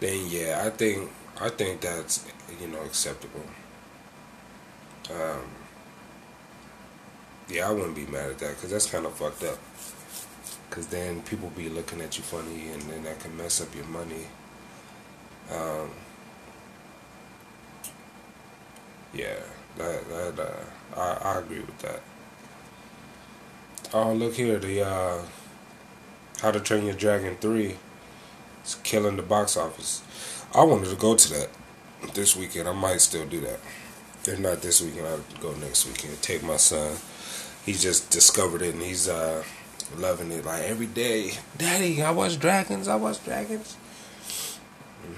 then 0.00 0.26
yeah, 0.28 0.62
I 0.64 0.70
think 0.70 1.10
I 1.40 1.50
think 1.50 1.82
that's 1.82 2.26
you 2.60 2.66
know 2.68 2.82
acceptable. 2.82 3.44
Um, 5.10 5.42
yeah, 7.48 7.68
I 7.68 7.72
wouldn't 7.72 7.94
be 7.94 8.06
mad 8.06 8.30
at 8.30 8.38
that 8.38 8.56
because 8.56 8.70
that's 8.70 8.86
kind 8.86 9.06
of 9.06 9.12
fucked 9.14 9.44
up. 9.44 9.58
Because 10.68 10.86
then 10.86 11.22
people 11.22 11.50
be 11.50 11.68
looking 11.68 12.00
at 12.00 12.16
you 12.16 12.22
funny, 12.22 12.68
and 12.68 12.82
then 12.82 13.04
that 13.04 13.18
can 13.20 13.36
mess 13.36 13.60
up 13.60 13.74
your 13.74 13.86
money. 13.86 14.26
Um, 15.52 15.90
yeah, 19.12 19.36
that 19.76 20.08
that 20.08 20.40
uh, 20.96 20.96
I 20.96 21.34
I 21.34 21.38
agree 21.40 21.60
with 21.60 21.78
that. 21.80 22.00
Oh, 23.92 24.12
look 24.12 24.34
here, 24.34 24.58
the 24.60 24.82
uh, 24.86 25.22
How 26.40 26.52
to 26.52 26.60
Train 26.60 26.84
Your 26.84 26.94
Dragon 26.94 27.36
three 27.40 27.76
is 28.64 28.76
killing 28.82 29.16
the 29.16 29.22
box 29.22 29.56
office. 29.56 30.02
I 30.54 30.64
wanted 30.64 30.90
to 30.90 30.96
go 30.96 31.14
to 31.14 31.32
that 31.34 31.48
this 32.14 32.36
weekend. 32.36 32.68
I 32.68 32.72
might 32.72 33.00
still 33.00 33.26
do 33.26 33.40
that. 33.40 33.60
If 34.24 34.38
not 34.38 34.60
this 34.62 34.80
weekend, 34.82 35.06
I'll 35.06 35.24
go 35.40 35.52
next 35.54 35.86
weekend. 35.86 36.20
Take 36.22 36.42
my 36.42 36.56
son. 36.56 36.96
He 37.64 37.72
just 37.72 38.10
discovered 38.10 38.62
it 38.62 38.74
and 38.74 38.82
he's 38.82 39.08
uh, 39.08 39.44
loving 39.96 40.30
it. 40.32 40.44
Like 40.44 40.62
every 40.62 40.86
day, 40.86 41.32
Daddy, 41.56 42.02
I 42.02 42.10
watch 42.10 42.38
Dragons. 42.38 42.88
I 42.88 42.96
watch 42.96 43.24
Dragons. 43.24 43.76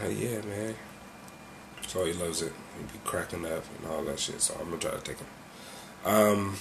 Like, 0.01 0.19
yeah, 0.19 0.41
man. 0.43 0.75
So 1.87 2.05
he 2.05 2.13
loves 2.13 2.43
it. 2.43 2.53
He 2.79 2.85
be 2.85 3.01
cracking 3.05 3.45
up 3.45 3.65
and 3.79 3.91
all 3.91 4.03
that 4.05 4.19
shit. 4.19 4.41
So 4.41 4.55
I'm 4.61 4.67
gonna 4.67 4.79
try 4.79 4.93
to 4.93 5.01
take 5.01 5.19
him. 5.19 5.27
Um, 6.05 6.57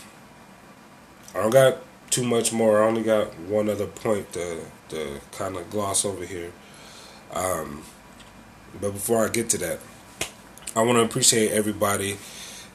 I 1.33 1.41
don't 1.41 1.51
got 1.51 1.77
too 2.09 2.23
much 2.23 2.51
more. 2.51 2.83
I 2.83 2.87
only 2.87 3.03
got 3.03 3.37
one 3.39 3.69
other 3.69 3.87
point 3.87 4.33
to 4.33 4.65
to 4.89 5.21
kind 5.31 5.55
of 5.55 5.69
gloss 5.69 6.05
over 6.05 6.25
here. 6.25 6.51
Um, 7.33 7.83
but 8.79 8.91
before 8.91 9.25
I 9.25 9.29
get 9.29 9.49
to 9.49 9.57
that, 9.59 9.79
I 10.75 10.81
want 10.83 10.97
to 10.97 11.03
appreciate 11.03 11.51
everybody 11.51 12.17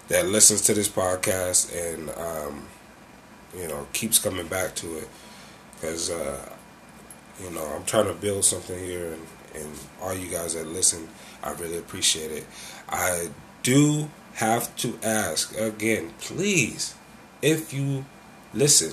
that 0.08 0.26
listens 0.26 0.62
to 0.62 0.74
this 0.74 0.88
podcast 0.88 1.74
and 1.74 2.10
um, 2.10 2.66
you 3.56 3.66
know 3.68 3.86
keeps 3.92 4.18
coming 4.18 4.46
back 4.46 4.74
to 4.76 4.98
it. 4.98 5.08
Because 5.74 6.10
uh, 6.10 6.48
you 7.42 7.50
know 7.50 7.64
I'm 7.64 7.84
trying 7.84 8.06
to 8.06 8.14
build 8.14 8.44
something 8.44 8.78
here 8.78 9.12
and, 9.12 9.26
and 9.62 9.72
all 10.00 10.14
you 10.14 10.30
guys 10.30 10.54
that 10.54 10.66
listen 10.66 11.08
I 11.42 11.52
really 11.52 11.78
appreciate 11.78 12.30
it. 12.30 12.46
I 12.88 13.28
do 13.62 14.10
have 14.34 14.74
to 14.76 14.98
ask 15.02 15.58
again 15.58 16.12
please 16.20 16.94
if 17.40 17.72
you 17.72 18.04
listen 18.52 18.92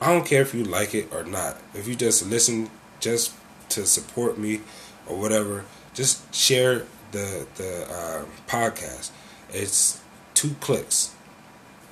I 0.00 0.12
don't 0.12 0.26
care 0.26 0.42
if 0.42 0.54
you 0.54 0.64
like 0.64 0.94
it 0.94 1.12
or 1.14 1.24
not. 1.24 1.56
If 1.72 1.88
you 1.88 1.94
just 1.94 2.28
listen 2.28 2.68
just 3.00 3.32
to 3.70 3.86
support 3.86 4.38
me 4.38 4.60
or 5.06 5.18
whatever 5.18 5.64
just 5.94 6.34
share 6.34 6.84
the 7.12 7.46
the 7.54 7.86
uh, 7.88 8.24
podcast. 8.48 9.10
It's 9.50 10.00
two 10.34 10.56
clicks. 10.60 11.14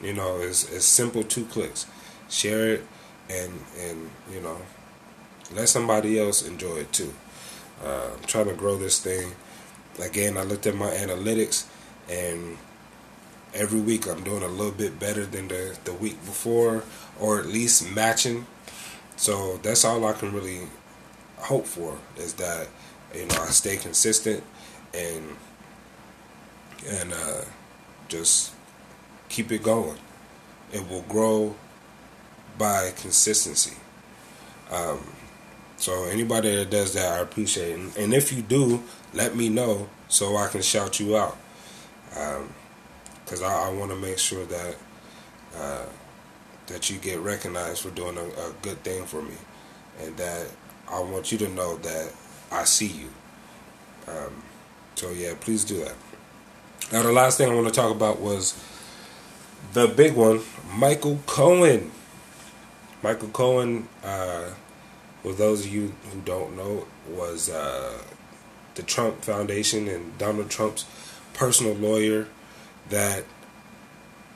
You 0.03 0.13
know, 0.13 0.41
it's 0.41 0.71
it's 0.71 0.85
simple 0.85 1.23
two 1.23 1.45
clicks. 1.47 1.87
Share 2.29 2.75
it 2.75 2.87
and 3.31 3.53
and 3.81 4.11
you 4.31 4.41
know 4.41 4.59
let 5.55 5.69
somebody 5.69 6.19
else 6.19 6.47
enjoy 6.47 6.79
it 6.79 6.93
too. 6.93 7.15
Uh, 7.85 8.11
I'm 8.15 8.25
trying 8.25 8.49
to 8.49 8.55
grow 8.55 8.77
this 8.77 9.01
thing. 9.01 9.33
Again, 10.01 10.37
I 10.37 10.43
looked 10.43 10.67
at 10.67 10.75
my 10.75 10.91
analytics 10.91 11.67
and 12.09 12.57
every 13.55 13.81
week 13.81 14.07
I'm 14.09 14.25
doing 14.25 14.43
a 14.43 14.49
little 14.49 14.73
bit 14.73 14.99
better 14.99 15.27
than 15.27 15.49
the, 15.49 15.77
the 15.85 15.93
week 15.93 16.19
before 16.25 16.85
or 17.21 17.39
at 17.39 17.47
least 17.47 17.91
matching. 17.95 18.47
So 19.17 19.59
that's 19.59 19.85
all 19.85 20.07
I 20.07 20.13
can 20.15 20.33
really 20.33 20.61
hope 21.43 21.67
for 21.67 21.99
is 22.17 22.35
that 22.35 22.69
you 23.15 23.27
know 23.27 23.43
I 23.43 23.47
stay 23.47 23.77
consistent 23.77 24.43
and 24.95 25.37
and 26.89 27.13
uh, 27.13 27.45
just 28.09 28.53
keep 29.29 29.53
it 29.53 29.63
going. 29.63 29.99
It 30.73 30.89
will 30.89 31.03
grow 31.03 31.55
by 32.59 32.93
consistency. 32.97 33.77
Um, 34.71 35.01
so 35.77 36.05
anybody 36.05 36.55
that 36.57 36.71
does 36.71 36.95
that, 36.95 37.19
I 37.19 37.19
appreciate 37.19 37.79
it. 37.79 37.97
And 37.97 38.15
if 38.15 38.33
you 38.33 38.43
do, 38.43 38.83
let 39.13 39.37
me 39.37 39.49
know 39.49 39.89
so 40.09 40.37
I 40.37 40.49
can 40.49 40.63
shout 40.63 41.01
you 41.01 41.17
out. 41.17 41.37
Because 42.11 43.43
um, 43.43 43.47
I, 43.51 43.69
I 43.69 43.73
want 43.73 43.91
to 43.91 43.97
make 43.97 44.19
sure 44.19 44.45
that 44.45 44.77
uh, 45.57 45.87
that 46.67 46.89
you 46.89 46.99
get 46.99 47.19
recognized 47.21 47.83
for 47.83 47.91
doing 47.91 48.17
a, 48.17 48.25
a 48.25 48.53
good 48.63 48.83
thing 48.85 49.05
for 49.05 49.23
me, 49.23 49.35
and 50.01 50.17
that 50.17 50.47
I 50.91 51.01
want 51.01 51.33
you 51.33 51.39
to 51.39 51.49
know 51.49 51.77
that 51.79 52.13
I 52.51 52.65
see 52.65 52.87
you. 52.87 53.09
Um, 54.09 54.43
so 54.95 55.11
yeah, 55.11 55.35
please 55.41 55.65
do 55.65 55.79
that. 55.85 55.95
Now 56.93 57.03
the 57.03 57.13
last 57.13 57.39
thing 57.39 57.51
I 57.51 57.55
want 57.55 57.69
to 57.69 57.73
talk 57.73 57.95
about 57.95 58.21
was 58.21 58.63
the 59.73 59.89
big 59.89 60.15
one, 60.15 60.41
Michael 60.75 61.19
Cohen. 61.27 61.91
Michael 63.03 63.29
Cohen, 63.29 63.89
uh, 64.05 64.51
for 65.23 65.33
those 65.33 65.65
of 65.67 65.73
you 65.73 65.93
who 66.13 66.21
don't 66.21 66.57
know, 66.57 66.87
was 67.09 67.49
uh, 67.49 67.99
the 68.75 68.83
Trump 68.83 69.23
Foundation 69.23 69.89
and 69.89 70.17
Donald 70.19 70.51
Trump's 70.51 70.85
personal 71.35 71.75
lawyer 71.75 72.29
that 72.91 73.25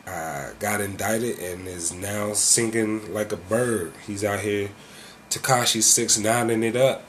uh, 0.06 0.50
got 0.59 0.80
indicted 0.80 1.38
and 1.38 1.66
is 1.66 1.92
now 1.92 2.32
singing 2.32 3.12
like 3.12 3.32
a 3.32 3.37
bird. 3.37 3.92
He's 4.06 4.24
out 4.24 4.40
here, 4.40 4.70
Tekashi 5.30 5.82
six 5.82 6.18
nining 6.18 6.62
it 6.62 6.76
up, 6.76 7.02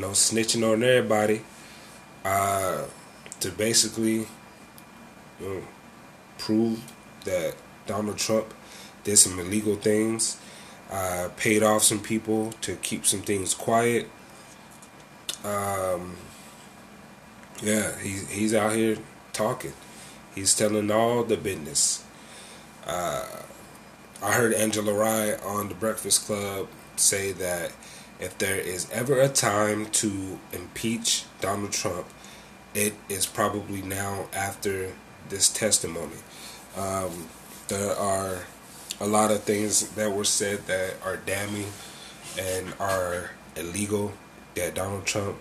know, 0.00 0.10
snitching 0.10 0.70
on 0.70 0.82
everybody 0.82 1.42
uh, 2.24 2.84
to 3.40 3.50
basically 3.50 4.26
you 5.40 5.46
know, 5.46 5.62
prove 6.38 6.80
that 7.24 7.54
Donald 7.86 8.18
Trump 8.18 8.52
did 9.02 9.16
some 9.16 9.38
illegal 9.38 9.76
things, 9.76 10.38
uh, 10.90 11.28
paid 11.36 11.62
off 11.62 11.82
some 11.82 12.00
people 12.00 12.52
to 12.60 12.76
keep 12.76 13.06
some 13.06 13.20
things 13.20 13.54
quiet. 13.54 14.08
Um, 15.44 16.16
yeah, 17.62 17.98
he's 18.00 18.28
he's 18.30 18.54
out 18.54 18.74
here 18.74 18.96
talking. 19.32 19.72
He's 20.34 20.54
telling 20.54 20.90
all 20.90 21.22
the 21.22 21.36
business. 21.36 22.04
Uh, 22.86 23.26
I 24.22 24.32
heard 24.32 24.52
Angela 24.54 24.92
Rye 24.92 25.34
on 25.44 25.68
the 25.68 25.74
Breakfast 25.74 26.26
Club 26.26 26.68
say 27.00 27.32
that 27.32 27.72
if 28.20 28.38
there 28.38 28.56
is 28.58 28.90
ever 28.90 29.20
a 29.20 29.28
time 29.28 29.86
to 29.86 30.38
impeach 30.52 31.24
Donald 31.40 31.72
Trump, 31.72 32.06
it 32.74 32.94
is 33.08 33.26
probably 33.26 33.82
now 33.82 34.28
after 34.32 34.92
this 35.28 35.48
testimony. 35.50 36.16
Um, 36.76 37.28
there 37.68 37.94
are 37.94 38.44
a 39.00 39.06
lot 39.06 39.30
of 39.30 39.42
things 39.42 39.88
that 39.90 40.12
were 40.12 40.24
said 40.24 40.66
that 40.66 40.94
are 41.04 41.16
damning 41.16 41.72
and 42.38 42.74
are 42.78 43.30
illegal 43.56 44.12
that 44.54 44.74
Donald 44.74 45.06
Trump 45.06 45.36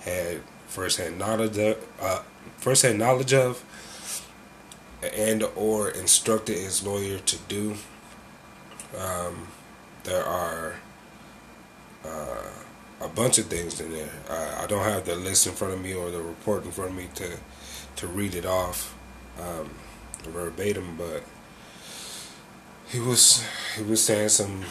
had 0.00 0.40
firsthand 0.66 1.18
knowledge 1.18 1.58
of, 1.58 1.86
uh, 2.00 2.22
firsthand 2.56 2.98
knowledge 2.98 3.32
of, 3.32 3.64
and 5.02 5.42
or 5.56 5.90
instructed 5.90 6.56
his 6.56 6.84
lawyer 6.84 7.18
to 7.18 7.36
do. 7.48 7.76
Um, 8.96 9.48
there 10.04 10.24
are 10.24 10.76
uh, 12.04 12.50
a 13.00 13.08
bunch 13.08 13.38
of 13.38 13.46
things 13.46 13.80
in 13.80 13.92
there. 13.92 14.10
Uh, 14.28 14.60
I 14.62 14.66
don't 14.66 14.84
have 14.84 15.04
the 15.04 15.16
list 15.16 15.46
in 15.46 15.52
front 15.54 15.74
of 15.74 15.80
me 15.80 15.94
or 15.94 16.10
the 16.10 16.20
report 16.20 16.64
in 16.64 16.70
front 16.70 16.90
of 16.90 16.96
me 16.96 17.08
to 17.16 17.38
to 17.96 18.06
read 18.06 18.34
it 18.34 18.46
off 18.46 18.96
um, 19.40 19.70
verbatim, 20.22 20.96
but 20.96 21.22
he 22.88 23.00
was 23.00 23.44
he 23.76 23.82
was 23.82 24.02
saying 24.02 24.30
some 24.30 24.64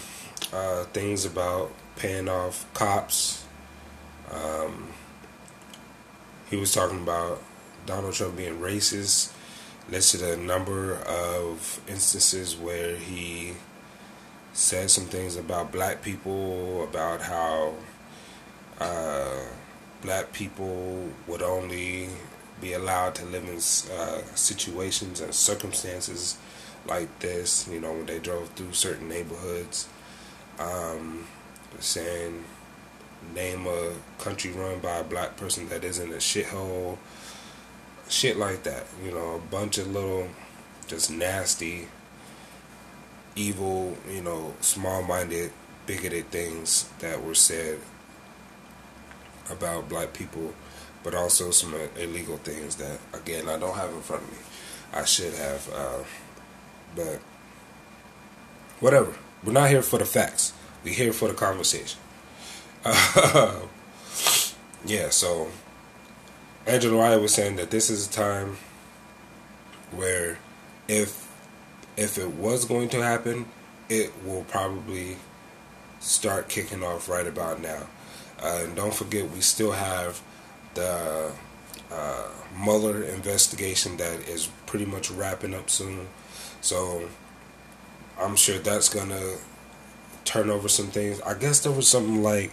uh, 0.53 0.83
things 0.85 1.25
about 1.25 1.71
paying 1.95 2.29
off 2.29 2.65
cops. 2.73 3.45
Um, 4.31 4.89
he 6.49 6.55
was 6.55 6.73
talking 6.73 7.01
about 7.01 7.41
Donald 7.85 8.13
Trump 8.13 8.37
being 8.37 8.59
racist. 8.59 9.33
Listed 9.89 10.21
a 10.21 10.35
number 10.35 10.95
of 10.95 11.79
instances 11.87 12.57
where 12.57 12.97
he 12.97 13.53
said 14.57 14.89
some 14.89 15.05
things 15.05 15.35
about 15.35 15.71
black 15.71 16.01
people, 16.01 16.83
about 16.83 17.21
how 17.21 17.75
uh, 18.79 19.39
black 20.01 20.33
people 20.33 21.07
would 21.27 21.43
only 21.43 22.09
be 22.59 22.73
allowed 22.73 23.13
to 23.13 23.23
live 23.25 23.43
in 23.43 23.57
uh, 23.95 24.21
situations 24.33 25.21
and 25.21 25.31
circumstances 25.31 26.39
like 26.87 27.19
this, 27.19 27.67
you 27.71 27.79
know, 27.79 27.93
when 27.93 28.07
they 28.07 28.17
drove 28.17 28.49
through 28.49 28.73
certain 28.73 29.07
neighborhoods. 29.07 29.87
Um, 30.57 31.27
saying, 31.79 32.43
name 33.35 33.67
a 33.67 33.93
country 34.17 34.51
run 34.53 34.79
by 34.79 34.97
a 34.97 35.03
black 35.03 35.37
person 35.37 35.69
that 35.69 35.83
isn't 35.83 36.11
a 36.11 36.17
shithole. 36.17 36.97
Shit 38.09 38.37
like 38.37 38.63
that, 38.63 38.87
you 39.05 39.11
know, 39.11 39.35
a 39.35 39.51
bunch 39.51 39.77
of 39.77 39.91
little, 39.91 40.29
just 40.87 41.11
nasty 41.11 41.89
evil, 43.37 43.95
you 44.11 44.21
know, 44.21 44.53
small 44.59 45.03
minded, 45.03 45.51
bigoted 45.85 46.29
things 46.31 46.89
that 46.99 47.23
were 47.23 47.35
said 47.35 47.79
about 49.49 49.87
black 49.87 50.11
people, 50.13 50.53
but 51.03 51.13
also 51.13 51.51
some 51.51 51.73
illegal 51.97 52.37
things 52.37 52.75
that, 52.77 52.99
again, 53.13 53.47
I 53.47 53.57
don't 53.57 53.75
have 53.75 53.91
in 53.91 54.01
front 54.01 54.23
of 54.23 54.31
me. 54.31 54.37
I 54.93 55.05
should 55.05 55.33
have, 55.35 55.73
uh, 55.73 56.03
but 56.95 57.19
whatever. 58.79 59.13
We're 59.43 59.53
not 59.53 59.69
here 59.69 59.83
for 59.83 59.99
the 59.99 60.05
facts. 60.05 60.53
We're 60.83 60.95
here 60.95 61.13
for 61.13 61.27
the 61.27 61.33
conversation. 61.35 61.99
Uh, 62.83 63.61
yeah, 64.85 65.09
so 65.09 65.49
Angela 66.65 66.97
Rye 66.97 67.15
was 67.17 67.33
saying 67.33 67.57
that 67.57 67.69
this 67.69 67.89
is 67.89 68.07
a 68.07 68.11
time 68.11 68.57
where 69.91 70.39
if 70.87 71.26
if 71.97 72.17
it 72.17 72.29
was 72.35 72.65
going 72.65 72.89
to 72.89 73.01
happen, 73.01 73.47
it 73.89 74.13
will 74.23 74.43
probably 74.43 75.17
start 75.99 76.47
kicking 76.47 76.83
off 76.83 77.09
right 77.09 77.27
about 77.27 77.61
now. 77.61 77.87
Uh, 78.41 78.61
and 78.63 78.75
don't 78.75 78.93
forget, 78.93 79.29
we 79.31 79.41
still 79.41 79.71
have 79.71 80.21
the 80.75 81.31
uh, 81.91 82.29
Mueller 82.63 83.03
investigation 83.03 83.97
that 83.97 84.27
is 84.29 84.47
pretty 84.67 84.85
much 84.85 85.09
wrapping 85.09 85.55
up 85.55 85.69
soon. 85.69 86.07
So 86.61 87.09
I'm 88.19 88.35
sure 88.35 88.59
that's 88.59 88.89
going 88.89 89.09
to 89.09 89.37
turn 90.23 90.49
over 90.49 90.69
some 90.69 90.87
things. 90.87 91.19
I 91.21 91.33
guess 91.33 91.61
there 91.61 91.71
was 91.71 91.87
something 91.87 92.21
like 92.21 92.51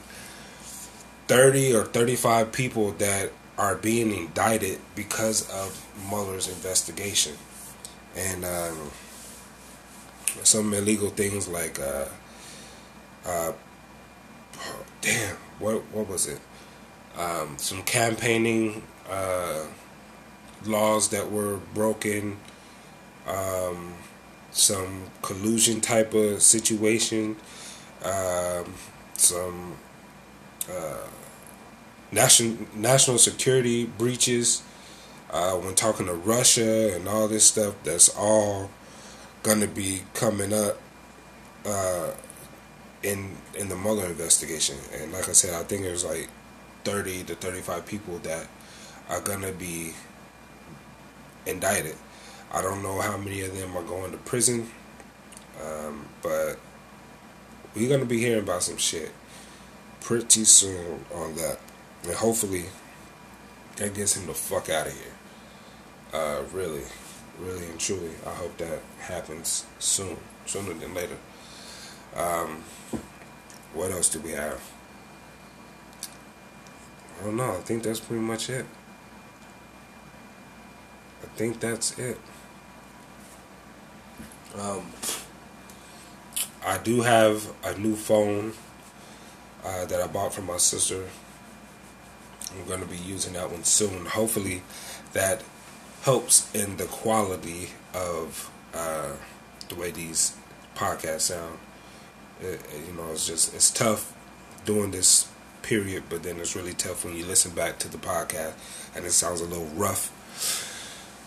30 1.28 1.74
or 1.74 1.84
35 1.84 2.52
people 2.52 2.92
that 2.92 3.30
are 3.58 3.76
being 3.76 4.12
indicted 4.14 4.78
because 4.94 5.48
of 5.50 5.86
Mueller's 6.08 6.48
investigation. 6.48 7.34
And 8.16 8.44
um, 8.44 8.90
some 10.42 10.74
illegal 10.74 11.10
things 11.10 11.48
like, 11.48 11.78
uh, 11.78 12.06
uh, 13.26 13.52
damn, 15.00 15.36
what 15.58 15.82
what 15.92 16.08
was 16.08 16.26
it? 16.26 16.40
Um, 17.16 17.56
some 17.58 17.82
campaigning 17.82 18.82
uh, 19.08 19.66
laws 20.66 21.08
that 21.10 21.30
were 21.30 21.58
broken, 21.72 22.38
um, 23.26 23.94
some 24.50 25.04
collusion 25.22 25.80
type 25.80 26.14
of 26.14 26.42
situation, 26.42 27.36
um, 28.04 28.74
some 29.14 29.76
uh, 30.70 31.06
national 32.10 32.56
national 32.74 33.18
security 33.18 33.84
breaches. 33.86 34.62
Uh, 35.30 35.54
when 35.56 35.74
talking 35.74 36.06
to 36.06 36.14
Russia 36.14 36.94
and 36.94 37.08
all 37.08 37.26
this 37.26 37.44
stuff, 37.44 37.74
that's 37.82 38.08
all 38.16 38.70
gonna 39.44 39.68
be 39.68 40.00
coming 40.14 40.52
up 40.52 40.80
uh, 41.64 42.10
in 43.02 43.36
in 43.56 43.68
the 43.68 43.76
Mueller 43.76 44.06
investigation. 44.06 44.76
And 44.98 45.12
like 45.12 45.28
I 45.28 45.32
said, 45.32 45.54
I 45.54 45.62
think 45.62 45.82
there's 45.82 46.04
like 46.04 46.28
thirty 46.82 47.22
to 47.24 47.36
thirty 47.36 47.60
five 47.60 47.86
people 47.86 48.18
that 48.20 48.48
are 49.08 49.20
gonna 49.20 49.52
be 49.52 49.92
indicted. 51.46 51.94
I 52.52 52.62
don't 52.62 52.82
know 52.82 53.00
how 53.00 53.16
many 53.16 53.42
of 53.42 53.56
them 53.56 53.76
are 53.76 53.82
going 53.82 54.12
to 54.12 54.18
prison, 54.18 54.70
um, 55.62 56.06
but 56.22 56.58
we're 57.76 57.88
gonna 57.88 58.06
be 58.06 58.18
hearing 58.18 58.42
about 58.42 58.62
some 58.62 58.78
shit 58.78 59.12
pretty 60.00 60.44
soon 60.44 61.04
on 61.14 61.34
that, 61.36 61.58
and 62.04 62.14
hopefully 62.14 62.64
that 63.76 63.92
gets 63.94 64.16
him 64.16 64.26
the 64.26 64.34
fuck 64.34 64.70
out 64.70 64.86
of 64.86 64.92
here. 64.92 65.12
Uh, 66.12 66.42
really, 66.52 66.84
really 67.38 67.66
and 67.66 67.78
truly, 67.78 68.10
I 68.26 68.30
hope 68.30 68.56
that 68.58 68.80
happens 69.00 69.66
soon, 69.78 70.16
sooner 70.46 70.74
than 70.74 70.94
later. 70.94 71.16
Um, 72.16 72.62
what 73.72 73.90
else 73.90 74.08
do 74.08 74.20
we 74.20 74.32
have? 74.32 74.60
I 77.20 77.24
don't 77.24 77.36
know. 77.36 77.52
I 77.52 77.60
think 77.60 77.82
that's 77.82 78.00
pretty 78.00 78.22
much 78.22 78.50
it. 78.50 78.66
I 81.22 81.26
think 81.36 81.60
that's 81.60 81.98
it. 81.98 82.18
Um, 84.58 84.86
I 86.64 86.78
do 86.78 87.00
have 87.00 87.52
a 87.64 87.76
new 87.76 87.96
phone 87.96 88.52
uh, 89.64 89.84
that 89.86 90.00
I 90.00 90.06
bought 90.06 90.32
from 90.32 90.46
my 90.46 90.58
sister. 90.58 91.04
I'm 92.52 92.66
going 92.68 92.80
to 92.80 92.86
be 92.86 92.96
using 92.96 93.32
that 93.32 93.50
one 93.50 93.64
soon. 93.64 94.06
Hopefully, 94.06 94.62
that 95.12 95.42
helps 96.04 96.54
in 96.54 96.76
the 96.76 96.84
quality 96.84 97.70
of 97.94 98.50
uh, 98.74 99.12
the 99.70 99.74
way 99.74 99.90
these 99.90 100.36
podcasts 100.76 101.32
sound. 101.32 101.58
It, 102.42 102.60
you 102.86 102.92
know, 102.92 103.10
it's 103.10 103.26
just 103.26 103.54
it's 103.54 103.70
tough 103.70 104.12
doing 104.66 104.90
this 104.90 105.30
period, 105.62 106.04
but 106.10 106.22
then 106.22 106.38
it's 106.38 106.54
really 106.54 106.74
tough 106.74 107.06
when 107.06 107.16
you 107.16 107.24
listen 107.24 107.52
back 107.52 107.78
to 107.78 107.88
the 107.88 107.96
podcast 107.96 108.52
and 108.94 109.06
it 109.06 109.12
sounds 109.12 109.40
a 109.40 109.46
little 109.46 109.64
rough. 109.74 110.10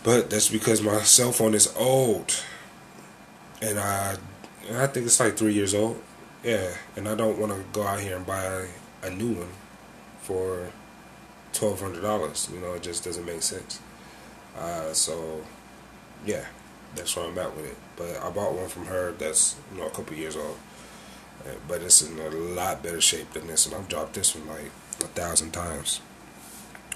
But 0.04 0.30
that's 0.30 0.48
because 0.48 0.80
my 0.80 1.00
cell 1.00 1.32
phone 1.32 1.54
is 1.54 1.74
old, 1.76 2.40
and 3.60 3.80
I 3.80 4.16
I 4.74 4.86
think 4.86 5.06
it's 5.06 5.18
like 5.18 5.36
three 5.36 5.54
years 5.54 5.74
old. 5.74 6.00
Yeah, 6.44 6.72
and 6.94 7.08
I 7.08 7.16
don't 7.16 7.36
want 7.36 7.50
to 7.50 7.64
go 7.72 7.82
out 7.82 7.98
here 7.98 8.16
and 8.16 8.24
buy 8.24 8.66
a 9.02 9.10
new 9.10 9.32
one 9.32 9.48
for 10.20 10.70
twelve 11.52 11.80
hundred 11.80 12.02
dollars. 12.02 12.48
You 12.52 12.60
know, 12.60 12.74
it 12.74 12.82
just 12.84 13.02
doesn't 13.02 13.26
make 13.26 13.42
sense. 13.42 13.80
Uh, 14.58 14.92
so, 14.92 15.42
yeah, 16.26 16.44
that's 16.94 17.14
where 17.16 17.26
I'm 17.26 17.38
at 17.38 17.56
with 17.56 17.66
it. 17.66 17.76
But 17.96 18.20
I 18.22 18.30
bought 18.30 18.54
one 18.54 18.68
from 18.68 18.86
her 18.86 19.12
that's 19.12 19.56
you 19.72 19.78
know 19.80 19.86
a 19.86 19.90
couple 19.90 20.16
years 20.16 20.36
old, 20.36 20.56
uh, 21.46 21.50
but 21.66 21.82
it's 21.82 22.02
in 22.02 22.18
a 22.18 22.28
lot 22.30 22.82
better 22.82 23.00
shape 23.00 23.32
than 23.32 23.46
this, 23.46 23.66
and 23.66 23.74
I've 23.74 23.88
dropped 23.88 24.14
this 24.14 24.34
one 24.34 24.48
like 24.48 24.70
a 25.00 25.08
thousand 25.08 25.52
times. 25.52 26.00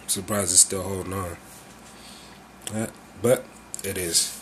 I'm 0.00 0.08
surprised 0.08 0.52
it's 0.52 0.60
still 0.60 0.82
holding 0.82 1.12
on. 1.12 1.36
But 3.22 3.44
it 3.84 3.98
is. 3.98 4.38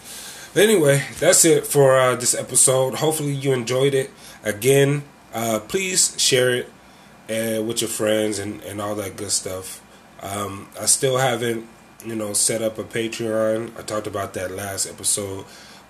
But 0.55 0.65
anyway, 0.65 1.05
that's 1.19 1.45
it 1.45 1.67
for 1.67 1.99
uh, 1.99 2.17
this 2.17 2.35
episode. 2.35 2.95
Hopefully 2.97 3.33
you 3.33 3.53
enjoyed 3.53 3.95
it. 3.95 4.11
Again, 4.43 5.05
uh, 5.33 5.61
please 5.69 6.21
share 6.21 6.51
it 6.51 6.67
uh, 7.29 7.63
with 7.63 7.81
your 7.81 7.91
friends 7.91 8.39
and, 8.39 8.61
and 8.63 8.81
all 8.81 8.95
that 8.97 9.17
good 9.17 9.31
stuff. 9.31 9.83
Um, 10.23 10.69
I 10.81 10.87
still 10.87 11.19
haven't 11.19 11.67
you 12.05 12.15
know, 12.15 12.33
set 12.33 12.63
up 12.63 12.79
a 12.79 12.85
Patreon. 12.85 13.79
I 13.79 13.83
talked 13.83 14.07
about 14.07 14.35
that 14.35 14.51
last 14.51 14.87
episode, 14.87 15.45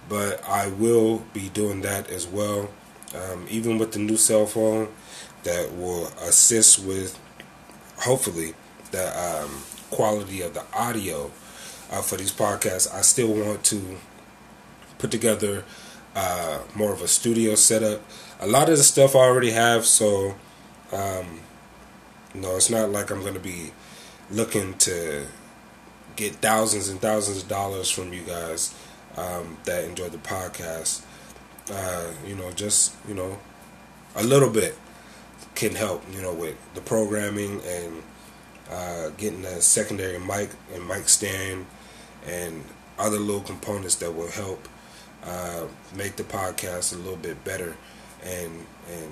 but 0.08 0.42
I 0.48 0.68
will 0.68 1.24
be 1.32 1.48
doing 1.50 1.80
that 1.82 2.10
as 2.10 2.26
well. 2.26 2.70
Um, 3.14 3.46
even 3.50 3.78
with 3.78 3.92
the 3.92 3.98
new 3.98 4.16
cell 4.16 4.46
phone, 4.46 4.88
that 5.42 5.72
will 5.74 6.06
assist 6.22 6.84
with 6.84 7.18
hopefully 7.98 8.54
the 8.90 9.08
um, 9.18 9.62
quality 9.90 10.42
of 10.42 10.54
the 10.54 10.64
audio 10.74 11.30
uh, 11.90 12.02
for 12.02 12.16
these 12.16 12.32
podcasts. 12.32 12.92
I 12.92 13.00
still 13.00 13.32
want 13.32 13.64
to 13.64 13.98
put 14.98 15.10
together 15.10 15.64
uh, 16.14 16.60
more 16.74 16.92
of 16.92 17.02
a 17.02 17.08
studio 17.08 17.54
setup. 17.54 18.02
A 18.40 18.46
lot 18.46 18.68
of 18.68 18.76
the 18.78 18.84
stuff 18.84 19.16
I 19.16 19.20
already 19.20 19.50
have, 19.50 19.84
so 19.86 20.34
um, 20.92 21.40
know, 22.34 22.56
it's 22.56 22.70
not 22.70 22.90
like 22.90 23.10
I'm 23.10 23.20
going 23.20 23.34
to 23.34 23.40
be 23.40 23.72
looking 24.30 24.74
to 24.78 25.26
get 26.20 26.34
thousands 26.36 26.88
and 26.88 27.00
thousands 27.00 27.42
of 27.42 27.48
dollars 27.48 27.90
from 27.90 28.12
you 28.12 28.20
guys 28.22 28.74
um, 29.16 29.56
that 29.64 29.84
enjoy 29.84 30.08
the 30.08 30.18
podcast. 30.18 31.04
Uh, 31.72 32.12
you 32.26 32.34
know, 32.34 32.50
just 32.52 32.94
you 33.08 33.14
know, 33.14 33.38
a 34.14 34.22
little 34.22 34.50
bit 34.50 34.76
can 35.54 35.74
help. 35.74 36.04
You 36.12 36.22
know, 36.22 36.34
with 36.34 36.56
the 36.74 36.80
programming 36.80 37.60
and 37.66 38.02
uh, 38.70 39.08
getting 39.16 39.44
a 39.44 39.60
secondary 39.60 40.18
mic 40.18 40.50
and 40.74 40.86
mic 40.86 41.08
stand 41.08 41.66
and 42.26 42.64
other 42.98 43.18
little 43.18 43.40
components 43.40 43.96
that 43.96 44.14
will 44.14 44.30
help 44.30 44.68
uh, 45.24 45.64
make 45.96 46.16
the 46.16 46.22
podcast 46.22 46.92
a 46.92 46.96
little 46.96 47.16
bit 47.16 47.42
better 47.44 47.76
and 48.22 48.66
and 48.92 49.10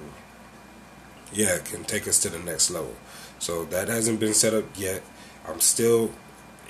yeah, 1.32 1.59
can 1.59 1.84
take 1.84 2.06
us 2.09 2.18
to 2.20 2.28
the 2.28 2.38
next 2.38 2.70
level. 2.70 2.94
So 3.38 3.64
that 3.66 3.88
hasn't 3.88 4.20
been 4.20 4.34
set 4.34 4.54
up 4.54 4.64
yet. 4.76 5.02
I'm 5.46 5.61
still 5.61 6.11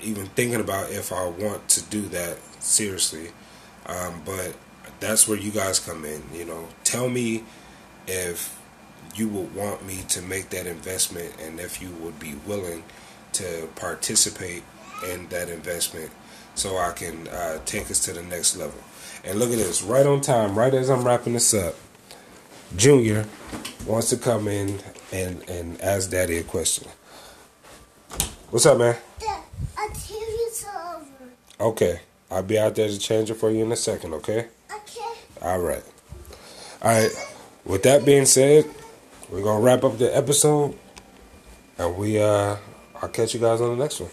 even 0.01 0.25
thinking 0.27 0.59
about 0.59 0.91
if 0.91 1.11
I 1.11 1.25
want 1.27 1.67
to 1.69 1.83
do 1.83 2.01
that 2.03 2.37
seriously. 2.61 3.31
Um, 3.85 4.21
but 4.25 4.55
that's 4.99 5.27
where 5.27 5.37
you 5.37 5.51
guys 5.51 5.79
come 5.79 6.05
in. 6.05 6.21
You 6.33 6.45
know, 6.45 6.67
tell 6.83 7.09
me 7.09 7.43
if 8.07 8.59
you 9.15 9.27
would 9.29 9.53
want 9.55 9.85
me 9.85 10.03
to 10.09 10.21
make 10.21 10.49
that 10.49 10.67
investment 10.67 11.33
and 11.41 11.59
if 11.59 11.81
you 11.81 11.89
would 12.01 12.19
be 12.19 12.35
willing 12.45 12.83
to 13.33 13.67
participate 13.75 14.63
in 15.11 15.27
that 15.29 15.49
investment 15.49 16.11
so 16.55 16.77
I 16.77 16.91
can 16.91 17.27
uh, 17.29 17.59
take 17.65 17.89
us 17.89 17.99
to 18.05 18.13
the 18.13 18.23
next 18.23 18.57
level. 18.57 18.79
And 19.23 19.39
look 19.39 19.51
at 19.51 19.57
this, 19.57 19.81
right 19.81 20.05
on 20.05 20.21
time, 20.21 20.57
right 20.57 20.73
as 20.73 20.89
I'm 20.89 21.03
wrapping 21.03 21.33
this 21.33 21.53
up. 21.53 21.75
Junior 22.75 23.25
wants 23.85 24.09
to 24.09 24.17
come 24.17 24.47
in 24.47 24.79
and, 25.11 25.47
and 25.49 25.81
ask 25.81 26.09
Daddy 26.09 26.37
a 26.37 26.43
question. 26.43 26.87
What's 28.49 28.65
up, 28.65 28.77
man? 28.77 28.95
Okay. 31.59 31.99
I'll 32.31 32.43
be 32.43 32.59
out 32.59 32.75
there 32.75 32.87
to 32.87 32.99
change 32.99 33.31
it 33.31 33.35
for 33.35 33.49
you 33.49 33.63
in 33.63 33.71
a 33.71 33.75
second, 33.75 34.13
okay? 34.13 34.47
Okay. 34.71 35.19
All 35.41 35.59
right. 35.59 35.83
All 36.81 36.91
right. 36.91 37.11
With 37.65 37.83
that 37.83 38.05
being 38.05 38.25
said, 38.25 38.65
we're 39.29 39.41
going 39.41 39.59
to 39.59 39.63
wrap 39.63 39.83
up 39.83 39.97
the 39.97 40.15
episode. 40.15 40.77
And 41.77 41.97
we 41.97 42.21
uh 42.21 42.57
I'll 43.01 43.09
catch 43.09 43.33
you 43.33 43.39
guys 43.39 43.61
on 43.61 43.77
the 43.77 43.81
next 43.83 44.01
one. 44.01 44.09